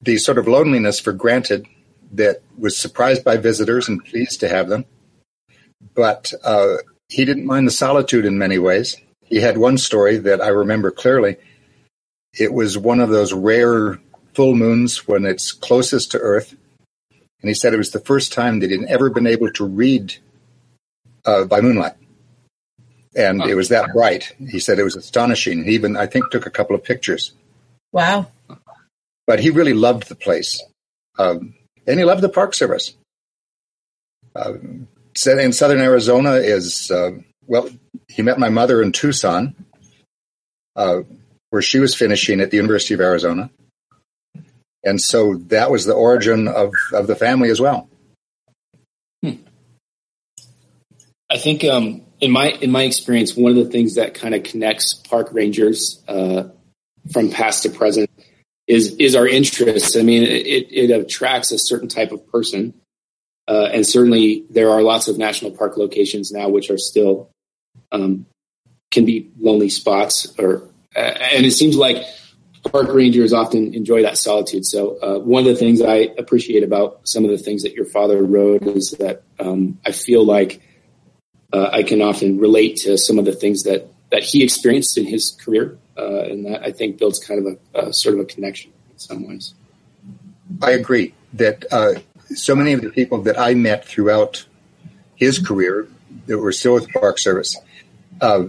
the 0.00 0.16
sort 0.16 0.38
of 0.38 0.46
loneliness 0.46 1.00
for 1.00 1.12
granted 1.12 1.66
that 2.12 2.40
was 2.56 2.76
surprised 2.76 3.24
by 3.24 3.36
visitors 3.36 3.88
and 3.88 4.04
pleased 4.04 4.40
to 4.40 4.48
have 4.48 4.68
them. 4.68 4.84
But 5.94 6.32
uh, 6.44 6.76
he 7.08 7.24
didn't 7.24 7.46
mind 7.46 7.66
the 7.66 7.72
solitude 7.72 8.24
in 8.24 8.38
many 8.38 8.58
ways. 8.58 8.96
He 9.24 9.40
had 9.40 9.58
one 9.58 9.76
story 9.76 10.16
that 10.18 10.40
I 10.40 10.48
remember 10.48 10.90
clearly. 10.90 11.36
It 12.32 12.52
was 12.52 12.78
one 12.78 13.00
of 13.00 13.10
those 13.10 13.32
rare 13.32 13.98
full 14.34 14.54
moons 14.54 15.08
when 15.08 15.24
it's 15.24 15.52
closest 15.52 16.12
to 16.12 16.18
Earth. 16.18 16.54
And 17.40 17.48
he 17.48 17.54
said 17.54 17.74
it 17.74 17.78
was 17.78 17.90
the 17.90 18.00
first 18.00 18.32
time 18.32 18.60
that 18.60 18.70
he'd 18.70 18.84
ever 18.84 19.10
been 19.10 19.26
able 19.26 19.50
to 19.52 19.64
read 19.64 20.14
uh, 21.24 21.44
by 21.44 21.60
moonlight. 21.60 21.94
And 23.18 23.42
it 23.42 23.56
was 23.56 23.70
that 23.70 23.92
bright. 23.92 24.32
He 24.38 24.60
said 24.60 24.78
it 24.78 24.84
was 24.84 24.94
astonishing. 24.94 25.64
He 25.64 25.72
even, 25.72 25.96
I 25.96 26.06
think, 26.06 26.30
took 26.30 26.46
a 26.46 26.50
couple 26.50 26.76
of 26.76 26.84
pictures. 26.84 27.32
Wow. 27.90 28.28
But 29.26 29.40
he 29.40 29.50
really 29.50 29.72
loved 29.72 30.08
the 30.08 30.14
place. 30.14 30.62
Um, 31.18 31.54
and 31.84 31.98
he 31.98 32.04
loved 32.04 32.22
the 32.22 32.28
Park 32.28 32.54
Service. 32.54 32.94
Uh, 34.36 34.54
in 35.26 35.52
southern 35.52 35.80
Arizona 35.80 36.34
is, 36.34 36.92
uh, 36.92 37.10
well, 37.48 37.68
he 38.06 38.22
met 38.22 38.38
my 38.38 38.50
mother 38.50 38.80
in 38.80 38.92
Tucson, 38.92 39.56
uh, 40.76 41.00
where 41.50 41.62
she 41.62 41.80
was 41.80 41.96
finishing 41.96 42.40
at 42.40 42.52
the 42.52 42.56
University 42.56 42.94
of 42.94 43.00
Arizona. 43.00 43.50
And 44.84 45.00
so 45.00 45.34
that 45.48 45.72
was 45.72 45.86
the 45.86 45.94
origin 45.94 46.46
of, 46.46 46.72
of 46.92 47.08
the 47.08 47.16
family 47.16 47.50
as 47.50 47.60
well. 47.60 47.88
Hmm. 49.24 49.42
I 51.28 51.38
think 51.38 51.64
um, 51.64 52.02
in 52.20 52.30
my 52.30 52.48
in 52.48 52.70
my 52.70 52.82
experience, 52.82 53.36
one 53.36 53.56
of 53.56 53.64
the 53.64 53.70
things 53.70 53.94
that 53.94 54.14
kind 54.14 54.34
of 54.34 54.42
connects 54.42 54.94
park 54.94 55.28
rangers 55.32 56.02
uh, 56.08 56.44
from 57.12 57.30
past 57.30 57.62
to 57.62 57.70
present 57.70 58.10
is 58.66 58.96
is 58.96 59.14
our 59.14 59.26
interests. 59.26 59.96
I 59.96 60.02
mean, 60.02 60.24
it, 60.24 60.66
it 60.70 60.90
attracts 60.90 61.52
a 61.52 61.58
certain 61.58 61.88
type 61.88 62.12
of 62.12 62.26
person, 62.30 62.74
uh, 63.46 63.68
and 63.72 63.86
certainly 63.86 64.44
there 64.50 64.70
are 64.70 64.82
lots 64.82 65.08
of 65.08 65.18
national 65.18 65.52
park 65.52 65.76
locations 65.76 66.32
now 66.32 66.48
which 66.48 66.70
are 66.70 66.78
still 66.78 67.30
um, 67.92 68.26
can 68.90 69.04
be 69.04 69.30
lonely 69.38 69.68
spots, 69.70 70.34
or 70.38 70.68
uh, 70.96 70.98
and 71.00 71.46
it 71.46 71.52
seems 71.52 71.76
like 71.76 72.04
park 72.64 72.92
rangers 72.92 73.32
often 73.32 73.74
enjoy 73.74 74.02
that 74.02 74.18
solitude. 74.18 74.66
So 74.66 74.98
uh, 74.98 75.18
one 75.20 75.46
of 75.46 75.48
the 75.48 75.56
things 75.56 75.80
I 75.80 76.08
appreciate 76.18 76.64
about 76.64 77.00
some 77.04 77.24
of 77.24 77.30
the 77.30 77.38
things 77.38 77.62
that 77.62 77.74
your 77.74 77.84
father 77.84 78.22
wrote 78.22 78.64
is 78.64 78.90
that 78.98 79.22
um, 79.38 79.78
I 79.86 79.92
feel 79.92 80.24
like 80.24 80.60
uh, 81.52 81.70
I 81.72 81.82
can 81.82 82.02
often 82.02 82.38
relate 82.38 82.76
to 82.78 82.98
some 82.98 83.18
of 83.18 83.24
the 83.24 83.32
things 83.32 83.62
that 83.62 83.88
that 84.10 84.22
he 84.22 84.42
experienced 84.42 84.96
in 84.96 85.04
his 85.04 85.30
career, 85.30 85.76
uh, 85.96 86.20
and 86.20 86.46
that 86.46 86.62
I 86.62 86.72
think 86.72 86.98
builds 86.98 87.18
kind 87.18 87.46
of 87.46 87.58
a, 87.74 87.88
a, 87.88 87.92
sort 87.92 88.14
of 88.14 88.22
a 88.22 88.24
connection 88.24 88.72
in 88.90 88.98
some 88.98 89.28
ways. 89.28 89.54
I 90.62 90.70
agree 90.70 91.14
that 91.34 91.66
uh, 91.70 91.94
so 92.34 92.54
many 92.56 92.72
of 92.72 92.80
the 92.80 92.88
people 92.88 93.20
that 93.22 93.38
I 93.38 93.52
met 93.52 93.84
throughout 93.84 94.46
his 95.14 95.38
career 95.38 95.86
that 96.26 96.38
were 96.38 96.52
still 96.52 96.74
with 96.74 96.86
the 96.86 96.98
Park 96.98 97.18
Service, 97.18 97.56
uh, 98.22 98.44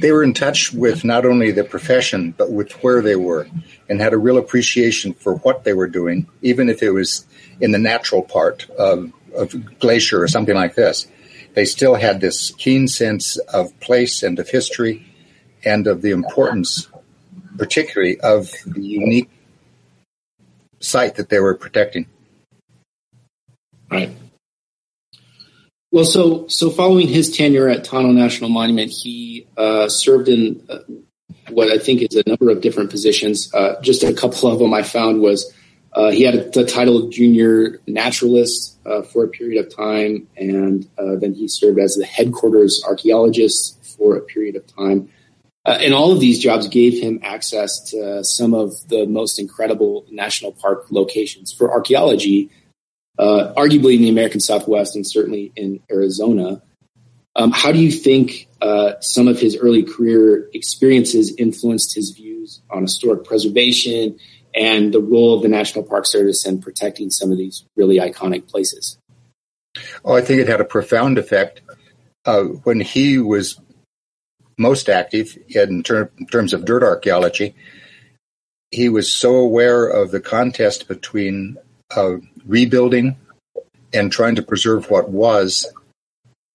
they 0.00 0.10
were 0.12 0.24
in 0.24 0.34
touch 0.34 0.72
with 0.72 1.04
not 1.04 1.24
only 1.24 1.50
the 1.50 1.64
profession 1.64 2.32
but 2.36 2.50
with 2.50 2.72
where 2.82 3.02
they 3.02 3.16
were, 3.16 3.46
and 3.88 4.00
had 4.00 4.12
a 4.12 4.18
real 4.18 4.38
appreciation 4.38 5.14
for 5.14 5.36
what 5.36 5.64
they 5.64 5.72
were 5.72 5.88
doing, 5.88 6.26
even 6.42 6.68
if 6.68 6.82
it 6.82 6.90
was 6.90 7.26
in 7.60 7.70
the 7.72 7.78
natural 7.78 8.22
part 8.22 8.68
of, 8.70 9.12
of 9.34 9.78
glacier 9.78 10.22
or 10.22 10.28
something 10.28 10.54
like 10.54 10.74
this 10.74 11.06
they 11.54 11.64
still 11.64 11.94
had 11.94 12.20
this 12.20 12.50
keen 12.52 12.88
sense 12.88 13.36
of 13.38 13.78
place 13.80 14.22
and 14.22 14.38
of 14.38 14.48
history 14.48 15.06
and 15.64 15.86
of 15.86 16.02
the 16.02 16.10
importance, 16.10 16.88
particularly 17.58 18.18
of 18.20 18.50
the 18.66 18.82
unique 18.82 19.30
site 20.80 21.16
that 21.16 21.28
they 21.28 21.40
were 21.40 21.54
protecting. 21.54 22.06
Right. 23.90 24.10
Well, 25.92 26.04
so 26.04 26.46
so 26.46 26.70
following 26.70 27.08
his 27.08 27.36
tenure 27.36 27.68
at 27.68 27.82
Tonto 27.82 28.12
National 28.12 28.48
Monument, 28.48 28.92
he 28.92 29.48
uh, 29.56 29.88
served 29.88 30.28
in 30.28 30.64
uh, 30.68 30.78
what 31.48 31.68
I 31.68 31.78
think 31.78 32.02
is 32.02 32.16
a 32.16 32.28
number 32.28 32.50
of 32.50 32.60
different 32.60 32.90
positions. 32.90 33.52
Uh, 33.52 33.80
just 33.80 34.04
a 34.04 34.12
couple 34.12 34.48
of 34.48 34.60
them 34.60 34.72
I 34.72 34.82
found 34.82 35.20
was 35.20 35.52
uh, 35.92 36.10
he 36.10 36.22
had 36.22 36.52
the 36.52 36.64
title 36.64 37.04
of 37.04 37.10
junior 37.10 37.80
naturalist 37.86 38.78
uh, 38.86 39.02
for 39.02 39.24
a 39.24 39.28
period 39.28 39.64
of 39.64 39.74
time, 39.74 40.28
and 40.36 40.88
uh, 40.98 41.16
then 41.16 41.34
he 41.34 41.48
served 41.48 41.78
as 41.78 41.94
the 41.94 42.06
headquarters 42.06 42.82
archaeologist 42.86 43.76
for 43.96 44.16
a 44.16 44.20
period 44.20 44.54
of 44.56 44.66
time. 44.66 45.08
Uh, 45.66 45.78
and 45.80 45.92
all 45.92 46.12
of 46.12 46.20
these 46.20 46.38
jobs 46.38 46.68
gave 46.68 47.02
him 47.02 47.20
access 47.22 47.90
to 47.90 48.24
some 48.24 48.54
of 48.54 48.72
the 48.88 49.04
most 49.06 49.38
incredible 49.38 50.06
national 50.10 50.52
park 50.52 50.86
locations 50.90 51.52
for 51.52 51.70
archaeology, 51.70 52.50
uh, 53.18 53.52
arguably 53.56 53.96
in 53.96 54.02
the 54.02 54.08
American 54.08 54.40
Southwest 54.40 54.96
and 54.96 55.06
certainly 55.06 55.52
in 55.56 55.80
Arizona. 55.90 56.62
Um, 57.36 57.50
how 57.50 57.72
do 57.72 57.78
you 57.78 57.90
think 57.90 58.48
uh, 58.62 58.94
some 59.00 59.28
of 59.28 59.38
his 59.38 59.56
early 59.56 59.82
career 59.82 60.48
experiences 60.54 61.34
influenced 61.36 61.94
his 61.94 62.10
views 62.10 62.62
on 62.70 62.82
historic 62.82 63.24
preservation 63.24 64.18
and 64.54 64.92
the 64.92 65.00
role 65.00 65.34
of 65.34 65.42
the 65.42 65.48
National 65.48 65.84
Park 65.84 66.06
Service 66.06 66.46
in 66.46 66.60
protecting 66.60 67.10
some 67.10 67.30
of 67.30 67.38
these 67.38 67.64
really 67.76 67.98
iconic 67.98 68.48
places? 68.48 68.98
Oh, 70.04 70.16
I 70.16 70.20
think 70.20 70.40
it 70.40 70.48
had 70.48 70.60
a 70.60 70.64
profound 70.64 71.18
effect. 71.18 71.60
Uh, 72.24 72.44
when 72.64 72.80
he 72.80 73.18
was 73.18 73.60
most 74.58 74.88
active 74.88 75.38
in, 75.48 75.82
ter- 75.82 76.10
in, 76.18 76.26
terms 76.26 76.52
of 76.52 76.64
dirt 76.64 76.82
archaeology, 76.82 77.54
he 78.70 78.88
was 78.88 79.10
so 79.10 79.36
aware 79.36 79.86
of 79.86 80.10
the 80.10 80.20
contest 80.20 80.86
between 80.86 81.56
uh, 81.96 82.16
rebuilding 82.46 83.16
and 83.92 84.12
trying 84.12 84.36
to 84.36 84.42
preserve 84.42 84.90
what 84.90 85.08
was, 85.08 85.66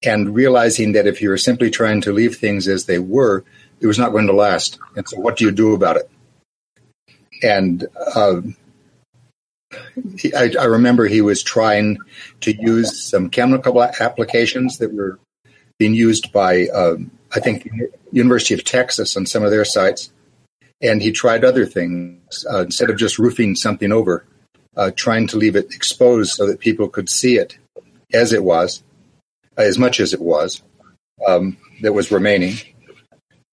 and 0.04 0.36
realizing 0.36 0.94
that 0.94 1.08
if 1.08 1.22
you 1.22 1.30
were 1.30 1.38
simply 1.38 1.70
trying 1.70 2.00
to 2.02 2.14
leave 2.14 2.38
things 2.38 2.68
as 2.68 2.86
they 2.86 3.00
were, 3.00 3.44
it 3.82 3.88
was 3.88 4.00
not 4.00 4.12
going 4.12 4.28
to 4.28 4.34
last. 4.34 4.80
And 4.96 5.08
so, 5.08 5.20
what 5.20 5.38
do 5.38 5.46
you 5.46 5.52
do 5.52 5.74
about 5.74 5.98
it? 5.98 6.10
And 7.44 7.86
uh, 8.16 8.42
I, 10.36 10.54
I, 10.60 10.66
remember 10.66 11.06
he 11.06 11.22
was 11.22 11.44
trying 11.44 11.98
to 12.42 12.54
use 12.54 13.02
some 13.02 13.30
chemical 13.30 13.82
applications 13.82 14.78
that 14.78 14.94
were 14.94 15.20
being 15.78 15.94
used 15.94 16.32
by, 16.32 16.68
um, 16.68 17.12
I 17.34 17.40
think, 17.40 17.70
University 18.12 18.54
of 18.54 18.64
Texas 18.64 19.18
on 19.18 19.26
some 19.26 19.44
of 19.44 19.52
their 19.52 19.66
sites, 19.66 20.12
and 20.82 21.02
he 21.02 21.12
tried 21.12 21.44
other 21.44 21.66
things 21.66 22.46
uh, 22.52 22.64
instead 22.64 22.90
of 22.90 22.98
just 22.98 23.20
roofing 23.20 23.56
something 23.56 23.92
over, 23.92 24.26
uh, 24.78 24.92
trying 24.96 25.28
to 25.28 25.38
leave 25.38 25.56
it 25.56 25.74
exposed 25.74 26.34
so 26.34 26.48
that 26.48 26.60
people 26.60 26.88
could 26.88 27.10
see 27.10 27.38
it 27.38 27.58
as 28.14 28.32
it 28.32 28.44
was, 28.44 28.84
as 29.58 29.78
much 29.78 30.00
as 30.00 30.14
it 30.14 30.22
was 30.22 30.62
um, 31.28 31.58
that 31.82 31.94
was 31.94 32.12
remaining 32.12 32.56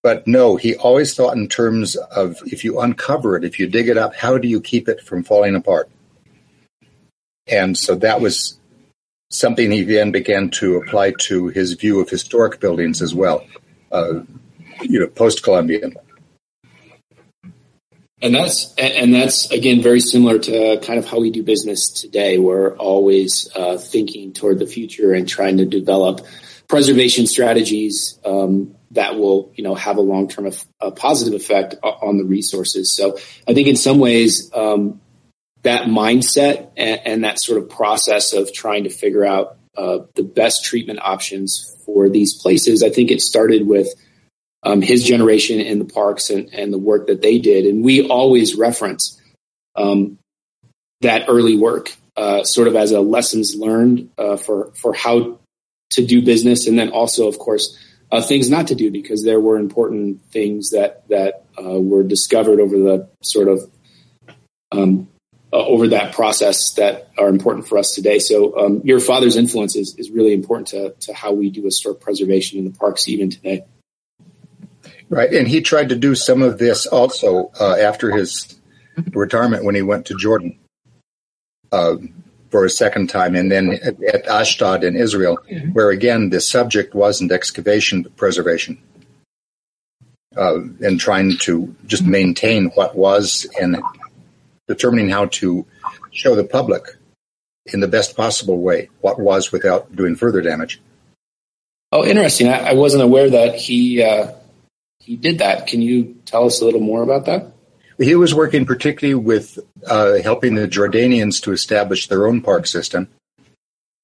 but 0.02 0.26
no, 0.26 0.56
he 0.56 0.74
always 0.76 1.14
thought 1.14 1.36
in 1.36 1.48
terms 1.48 1.96
of 1.96 2.36
if 2.46 2.64
you 2.64 2.80
uncover 2.80 3.36
it, 3.36 3.44
if 3.44 3.58
you 3.58 3.68
dig 3.68 3.88
it 3.88 3.96
up, 3.96 4.14
how 4.16 4.36
do 4.36 4.48
you 4.48 4.60
keep 4.60 4.88
it 4.88 5.00
from 5.00 5.22
falling 5.22 5.54
apart? 5.54 5.88
And 7.46 7.78
so 7.78 7.94
that 7.96 8.20
was 8.20 8.58
something 9.30 9.70
he 9.70 9.82
then 9.84 10.10
began 10.10 10.50
to 10.50 10.76
apply 10.76 11.14
to 11.18 11.48
his 11.48 11.74
view 11.74 12.00
of 12.00 12.10
historic 12.10 12.60
buildings 12.60 13.00
as 13.00 13.14
well, 13.14 13.46
uh, 13.92 14.20
you 14.82 15.00
know, 15.00 15.06
post 15.06 15.42
Columbian. 15.42 15.94
And 18.20 18.34
that's 18.36 18.72
and 18.76 19.12
that's 19.12 19.50
again 19.50 19.82
very 19.82 19.98
similar 19.98 20.38
to 20.38 20.78
kind 20.78 20.98
of 21.00 21.08
how 21.08 21.18
we 21.18 21.30
do 21.30 21.42
business 21.42 21.90
today. 21.90 22.38
We're 22.38 22.76
always 22.76 23.50
uh, 23.56 23.78
thinking 23.78 24.32
toward 24.32 24.60
the 24.60 24.66
future 24.66 25.12
and 25.12 25.28
trying 25.28 25.56
to 25.56 25.64
develop 25.64 26.20
preservation 26.68 27.26
strategies 27.26 28.20
um, 28.24 28.76
that 28.92 29.16
will 29.16 29.52
you 29.54 29.64
know 29.64 29.74
have 29.74 29.96
a 29.96 30.00
long 30.00 30.28
term 30.28 30.50
a 30.80 30.90
positive 30.90 31.34
effect 31.34 31.74
on 31.82 32.18
the 32.18 32.24
resources. 32.24 32.94
So 32.94 33.18
I 33.48 33.54
think 33.54 33.68
in 33.68 33.76
some 33.76 33.98
ways 33.98 34.50
um, 34.54 35.00
that 35.62 35.86
mindset 35.86 36.70
and, 36.76 37.00
and, 37.04 37.24
that 37.24 37.38
sort 37.38 37.62
of 37.62 37.70
process 37.70 38.32
of 38.32 38.52
trying 38.52 38.84
to 38.84 38.90
figure 38.90 39.24
out 39.24 39.56
uh, 39.76 40.00
the 40.16 40.24
best 40.24 40.64
treatment 40.64 40.98
options 41.00 41.76
for 41.86 42.08
these 42.08 42.34
places, 42.34 42.82
I 42.82 42.90
think 42.90 43.10
it 43.10 43.20
started 43.20 43.66
with 43.66 43.88
um, 44.64 44.82
his 44.82 45.04
generation 45.04 45.60
in 45.60 45.78
the 45.78 45.84
parks 45.84 46.30
and, 46.30 46.52
and, 46.52 46.72
the 46.72 46.78
work 46.78 47.06
that 47.06 47.22
they 47.22 47.38
did, 47.38 47.66
and 47.66 47.84
we 47.84 48.06
always 48.06 48.54
reference 48.54 49.20
um, 49.76 50.18
that 51.00 51.26
early 51.28 51.56
work. 51.56 51.92
Uh, 52.14 52.44
sort 52.44 52.68
of 52.68 52.76
as 52.76 52.92
a 52.92 53.00
lessons 53.00 53.56
learned 53.56 54.10
uh, 54.18 54.36
for 54.36 54.70
for 54.74 54.92
how 54.92 55.38
to 55.92 56.04
do 56.04 56.20
business, 56.20 56.66
and 56.66 56.78
then 56.78 56.90
also, 56.90 57.26
of 57.26 57.38
course, 57.38 57.78
uh, 58.12 58.20
things 58.20 58.50
not 58.50 58.68
to 58.68 58.74
do 58.74 58.90
because 58.90 59.24
there 59.24 59.40
were 59.40 59.56
important 59.56 60.22
things 60.26 60.70
that 60.70 61.08
that 61.08 61.44
uh, 61.58 61.80
were 61.80 62.02
discovered 62.02 62.60
over 62.60 62.78
the 62.78 63.08
sort 63.22 63.48
of 63.48 63.70
um, 64.70 65.08
uh, 65.52 65.56
over 65.56 65.88
that 65.88 66.14
process 66.14 66.74
that 66.74 67.10
are 67.18 67.28
important 67.28 67.66
for 67.66 67.78
us 67.78 67.94
today. 67.94 68.18
So 68.18 68.56
um, 68.58 68.80
your 68.84 69.00
father's 69.00 69.36
influence 69.36 69.76
is, 69.76 69.94
is 69.98 70.10
really 70.10 70.32
important 70.32 70.68
to, 70.68 70.94
to 71.00 71.12
how 71.12 71.32
we 71.32 71.50
do 71.50 71.62
historic 71.64 72.00
preservation 72.00 72.58
in 72.58 72.64
the 72.64 72.70
parks 72.70 73.08
even 73.08 73.28
today. 73.30 73.64
Right, 75.10 75.30
and 75.30 75.46
he 75.46 75.60
tried 75.60 75.90
to 75.90 75.96
do 75.96 76.14
some 76.14 76.40
of 76.40 76.58
this 76.58 76.86
also 76.86 77.50
uh, 77.60 77.76
after 77.76 78.16
his 78.16 78.58
retirement 79.12 79.64
when 79.64 79.74
he 79.74 79.82
went 79.82 80.06
to 80.06 80.16
Jordan 80.16 80.58
uh, 81.70 81.96
for 82.52 82.64
a 82.66 82.70
second 82.70 83.08
time, 83.08 83.34
and 83.34 83.50
then 83.50 83.80
at, 83.82 84.00
at 84.04 84.28
Ashdod 84.28 84.84
in 84.84 84.94
Israel, 84.94 85.38
mm-hmm. 85.50 85.72
where 85.72 85.90
again 85.90 86.30
the 86.30 86.40
subject 86.40 86.94
wasn't 86.94 87.32
excavation 87.32 88.02
but 88.02 88.14
preservation, 88.14 88.78
uh, 90.36 90.60
and 90.80 91.00
trying 91.00 91.38
to 91.38 91.74
just 91.86 92.04
maintain 92.04 92.66
what 92.74 92.94
was 92.94 93.46
and 93.60 93.82
determining 94.68 95.08
how 95.08 95.24
to 95.26 95.66
show 96.12 96.36
the 96.36 96.44
public 96.44 96.84
in 97.72 97.80
the 97.80 97.88
best 97.88 98.16
possible 98.16 98.58
way 98.58 98.90
what 99.00 99.18
was 99.18 99.50
without 99.50 99.96
doing 99.96 100.14
further 100.14 100.42
damage. 100.42 100.80
Oh, 101.90 102.04
interesting. 102.04 102.48
I, 102.48 102.70
I 102.70 102.72
wasn't 102.74 103.02
aware 103.02 103.30
that 103.30 103.54
he 103.54 104.02
uh, 104.02 104.32
he 105.00 105.16
did 105.16 105.38
that. 105.38 105.66
Can 105.66 105.80
you 105.80 106.16
tell 106.26 106.44
us 106.44 106.60
a 106.60 106.64
little 106.64 106.80
more 106.80 107.02
about 107.02 107.24
that? 107.26 107.52
He 108.02 108.16
was 108.16 108.34
working 108.34 108.66
particularly 108.66 109.14
with 109.14 109.60
uh, 109.86 110.14
helping 110.22 110.56
the 110.56 110.66
Jordanians 110.66 111.40
to 111.42 111.52
establish 111.52 112.08
their 112.08 112.26
own 112.26 112.40
park 112.40 112.66
system 112.66 113.08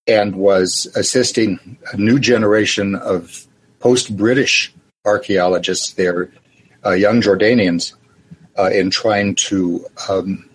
and 0.07 0.37
was 0.37 0.87
assisting 0.95 1.79
a 1.93 1.97
new 1.97 2.21
generation 2.21 2.95
of 2.95 3.47
post 3.81 4.17
British 4.17 4.73
archaeologists 5.05 5.95
there, 5.95 6.31
uh, 6.87 6.93
young 6.93 7.21
Jordanians, 7.21 7.95
uh, 8.57 8.71
in 8.71 8.91
trying 8.91 9.35
to 9.35 9.85
um, 10.09 10.49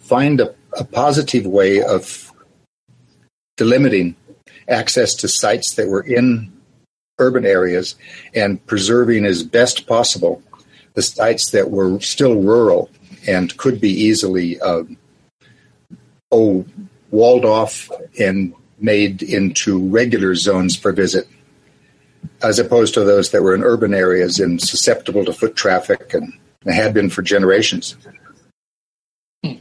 find 0.00 0.40
a, 0.40 0.54
a 0.78 0.84
positive 0.84 1.46
way 1.46 1.82
of 1.82 2.32
delimiting 3.58 4.14
access 4.68 5.14
to 5.14 5.28
sites 5.28 5.74
that 5.76 5.88
were 5.88 6.02
in 6.02 6.52
urban 7.18 7.46
areas 7.46 7.94
and 8.34 8.64
preserving 8.66 9.24
as 9.24 9.42
best 9.42 9.86
possible 9.86 10.42
the 10.94 11.02
sites 11.02 11.50
that 11.50 11.70
were 11.70 12.00
still 12.00 12.40
rural 12.40 12.90
and 13.26 13.56
could 13.56 13.80
be 13.80 13.90
easily 13.90 14.60
uh, 14.60 14.82
oh 16.30 16.64
walled 17.10 17.44
off 17.44 17.90
and 18.18 18.54
made 18.78 19.22
into 19.22 19.78
regular 19.88 20.34
zones 20.34 20.76
for 20.76 20.92
visit 20.92 21.28
as 22.42 22.58
opposed 22.58 22.94
to 22.94 23.04
those 23.04 23.30
that 23.30 23.42
were 23.42 23.54
in 23.54 23.62
urban 23.62 23.94
areas 23.94 24.40
and 24.40 24.60
susceptible 24.60 25.24
to 25.24 25.32
foot 25.32 25.54
traffic 25.54 26.14
and 26.14 26.32
had 26.66 26.94
been 26.94 27.10
for 27.10 27.22
generations. 27.22 27.96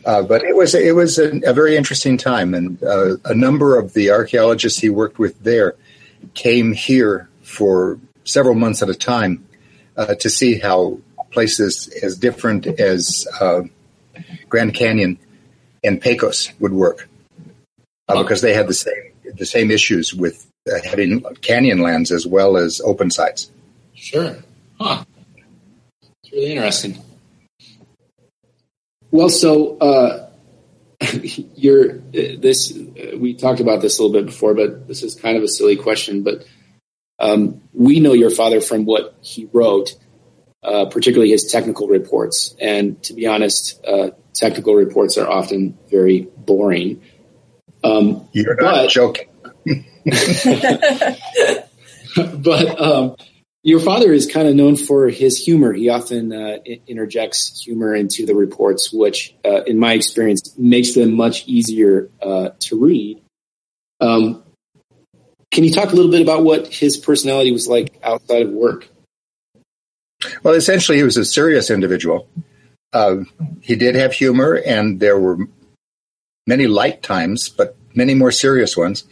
Uh, 0.05 0.21
but 0.21 0.43
it 0.43 0.55
was 0.55 0.75
it 0.75 0.95
was 0.95 1.17
a, 1.17 1.39
a 1.43 1.53
very 1.53 1.75
interesting 1.75 2.15
time, 2.15 2.53
and 2.53 2.83
uh, 2.83 3.17
a 3.25 3.33
number 3.33 3.79
of 3.79 3.93
the 3.93 4.11
archaeologists 4.11 4.79
he 4.79 4.89
worked 4.89 5.17
with 5.17 5.41
there 5.43 5.75
came 6.35 6.71
here 6.71 7.27
for 7.41 7.99
several 8.23 8.53
months 8.53 8.83
at 8.83 8.89
a 8.89 8.95
time 8.95 9.43
uh, 9.97 10.13
to 10.15 10.29
see 10.29 10.59
how 10.59 10.99
places 11.31 11.87
as 12.01 12.17
different 12.17 12.67
as 12.67 13.27
uh, 13.39 13.61
Grand 14.49 14.73
Canyon 14.73 15.17
and 15.83 15.99
Pecos 15.99 16.51
would 16.59 16.73
work, 16.73 17.09
uh, 18.07 18.21
because 18.21 18.41
they 18.41 18.53
had 18.53 18.67
the 18.67 18.73
same 18.73 19.11
the 19.35 19.45
same 19.45 19.71
issues 19.71 20.13
with 20.13 20.45
uh, 20.67 20.79
having 20.83 21.21
canyon 21.41 21.79
lands 21.79 22.11
as 22.11 22.27
well 22.27 22.57
as 22.57 22.81
open 22.81 23.09
sites. 23.09 23.49
Sure, 23.93 24.37
huh? 24.79 25.03
It's 26.23 26.31
really 26.31 26.51
interesting. 26.51 26.97
Well, 29.11 29.29
so 29.29 29.77
uh, 29.77 30.29
you're 31.55 31.97
this. 32.11 32.77
We 33.17 33.33
talked 33.33 33.59
about 33.59 33.81
this 33.81 33.99
a 33.99 34.03
little 34.03 34.21
bit 34.21 34.27
before, 34.27 34.53
but 34.53 34.87
this 34.87 35.03
is 35.03 35.15
kind 35.15 35.37
of 35.37 35.43
a 35.43 35.47
silly 35.47 35.75
question. 35.75 36.23
But 36.23 36.45
um, 37.19 37.61
we 37.73 37.99
know 37.99 38.13
your 38.13 38.29
father 38.29 38.61
from 38.61 38.85
what 38.85 39.15
he 39.21 39.47
wrote, 39.51 39.95
uh, 40.63 40.85
particularly 40.85 41.31
his 41.31 41.45
technical 41.45 41.87
reports. 41.87 42.55
And 42.59 43.01
to 43.03 43.13
be 43.13 43.27
honest, 43.27 43.79
uh, 43.85 44.11
technical 44.33 44.75
reports 44.75 45.17
are 45.17 45.29
often 45.29 45.77
very 45.89 46.27
boring. 46.37 47.01
Um, 47.83 48.27
you're 48.31 48.55
not 48.55 48.73
but, 48.73 48.89
joking. 48.89 49.27
but 52.35 52.81
um, 52.81 53.15
your 53.63 53.79
father 53.79 54.11
is 54.11 54.25
kind 54.31 54.47
of 54.47 54.55
known 54.55 54.75
for 54.75 55.09
his 55.09 55.37
humor. 55.37 55.71
He 55.71 55.89
often 55.89 56.33
uh, 56.33 56.57
interjects 56.87 57.61
humor 57.63 57.93
into 57.93 58.25
the 58.25 58.33
reports, 58.33 58.91
which, 58.91 59.35
uh, 59.45 59.63
in 59.63 59.77
my 59.77 59.93
experience, 59.93 60.57
makes 60.57 60.95
them 60.95 61.13
much 61.13 61.47
easier 61.47 62.09
uh, 62.21 62.49
to 62.59 62.83
read. 62.83 63.21
Um, 63.99 64.43
can 65.51 65.63
you 65.63 65.71
talk 65.71 65.91
a 65.91 65.95
little 65.95 66.09
bit 66.09 66.21
about 66.21 66.43
what 66.43 66.67
his 66.67 66.97
personality 66.97 67.51
was 67.51 67.67
like 67.67 67.99
outside 68.03 68.43
of 68.43 68.49
work? 68.51 68.87
Well, 70.43 70.53
essentially, 70.55 70.97
he 70.97 71.03
was 71.03 71.17
a 71.17 71.25
serious 71.25 71.69
individual. 71.69 72.27
Uh, 72.93 73.17
he 73.61 73.75
did 73.75 73.95
have 73.95 74.13
humor, 74.13 74.55
and 74.65 74.99
there 74.99 75.19
were 75.19 75.37
many 76.47 76.67
light 76.67 77.03
times, 77.03 77.47
but 77.49 77.75
many 77.93 78.13
more 78.13 78.31
serious 78.31 78.75
ones. 78.75 79.03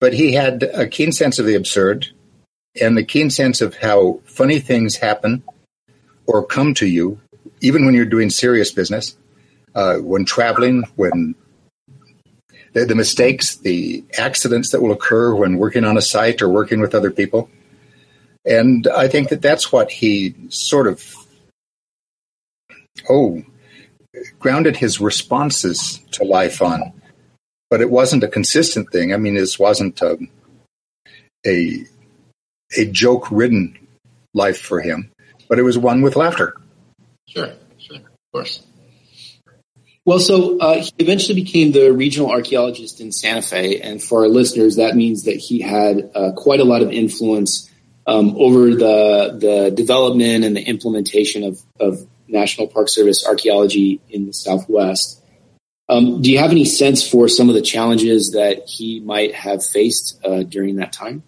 But 0.00 0.12
he 0.12 0.32
had 0.32 0.62
a 0.62 0.86
keen 0.86 1.12
sense 1.12 1.38
of 1.38 1.46
the 1.46 1.54
absurd 1.54 2.08
and 2.80 2.96
the 2.96 3.04
keen 3.04 3.30
sense 3.30 3.60
of 3.60 3.76
how 3.76 4.20
funny 4.24 4.60
things 4.60 4.96
happen 4.96 5.42
or 6.26 6.44
come 6.44 6.74
to 6.74 6.86
you, 6.86 7.20
even 7.60 7.86
when 7.86 7.94
you're 7.94 8.04
doing 8.04 8.28
serious 8.28 8.70
business, 8.70 9.16
uh, 9.74 9.96
when 9.96 10.24
traveling, 10.24 10.84
when 10.96 11.34
the, 12.72 12.84
the, 12.84 12.94
mistakes, 12.94 13.56
the 13.56 14.04
accidents 14.18 14.72
that 14.72 14.82
will 14.82 14.92
occur 14.92 15.34
when 15.34 15.56
working 15.56 15.84
on 15.84 15.96
a 15.96 16.02
site 16.02 16.42
or 16.42 16.48
working 16.48 16.80
with 16.80 16.94
other 16.94 17.10
people. 17.10 17.48
And 18.46 18.86
I 18.86 19.08
think 19.08 19.30
that 19.30 19.42
that's 19.42 19.72
what 19.72 19.90
he 19.90 20.34
sort 20.48 20.86
of, 20.86 21.04
oh, 23.10 23.42
grounded 24.38 24.76
his 24.76 25.00
responses 25.00 25.98
to 26.12 26.24
life 26.24 26.62
on. 26.62 26.92
But 27.68 27.80
it 27.80 27.90
wasn't 27.90 28.22
a 28.22 28.28
consistent 28.28 28.92
thing. 28.92 29.12
I 29.12 29.16
mean, 29.16 29.34
this 29.34 29.58
wasn't 29.58 30.00
a, 30.00 30.16
a 31.44 31.84
a 32.76 32.84
joke 32.86 33.30
ridden 33.30 33.76
life 34.34 34.60
for 34.60 34.80
him, 34.80 35.10
but 35.48 35.58
it 35.58 35.62
was 35.62 35.76
one 35.76 36.02
with 36.02 36.14
laughter. 36.14 36.56
Sure, 37.28 37.52
sure, 37.78 37.96
of 37.96 38.32
course. 38.32 38.62
Well, 40.04 40.20
so 40.20 40.58
uh, 40.58 40.82
he 40.82 40.92
eventually 40.98 41.34
became 41.34 41.72
the 41.72 41.92
regional 41.92 42.30
archaeologist 42.30 43.00
in 43.00 43.10
Santa 43.10 43.42
Fe, 43.42 43.80
and 43.80 44.00
for 44.00 44.22
our 44.22 44.28
listeners, 44.28 44.76
that 44.76 44.94
means 44.94 45.24
that 45.24 45.36
he 45.36 45.60
had 45.60 46.10
uh, 46.14 46.30
quite 46.36 46.60
a 46.60 46.64
lot 46.64 46.82
of 46.82 46.92
influence 46.92 47.68
um, 48.06 48.36
over 48.36 48.70
the 48.70 49.36
the 49.38 49.72
development 49.74 50.44
and 50.44 50.56
the 50.56 50.62
implementation 50.62 51.44
of, 51.44 51.60
of 51.80 52.06
National 52.28 52.66
Park 52.66 52.88
Service 52.88 53.26
archaeology 53.26 54.00
in 54.08 54.26
the 54.26 54.32
Southwest. 54.32 55.22
Um, 55.88 56.20
do 56.20 56.32
you 56.32 56.38
have 56.38 56.50
any 56.50 56.64
sense 56.64 57.08
for 57.08 57.28
some 57.28 57.48
of 57.48 57.54
the 57.54 57.62
challenges 57.62 58.32
that 58.32 58.68
he 58.68 59.00
might 59.00 59.34
have 59.34 59.64
faced 59.64 60.20
uh, 60.24 60.42
during 60.42 60.76
that 60.76 60.92
time? 60.92 61.22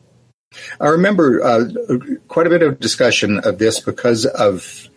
I 0.80 0.88
remember 0.88 1.42
uh, 1.42 1.64
quite 2.26 2.46
a 2.46 2.50
bit 2.50 2.62
of 2.62 2.80
discussion 2.80 3.38
of 3.40 3.58
this 3.58 3.80
because 3.80 4.26
of 4.26 4.88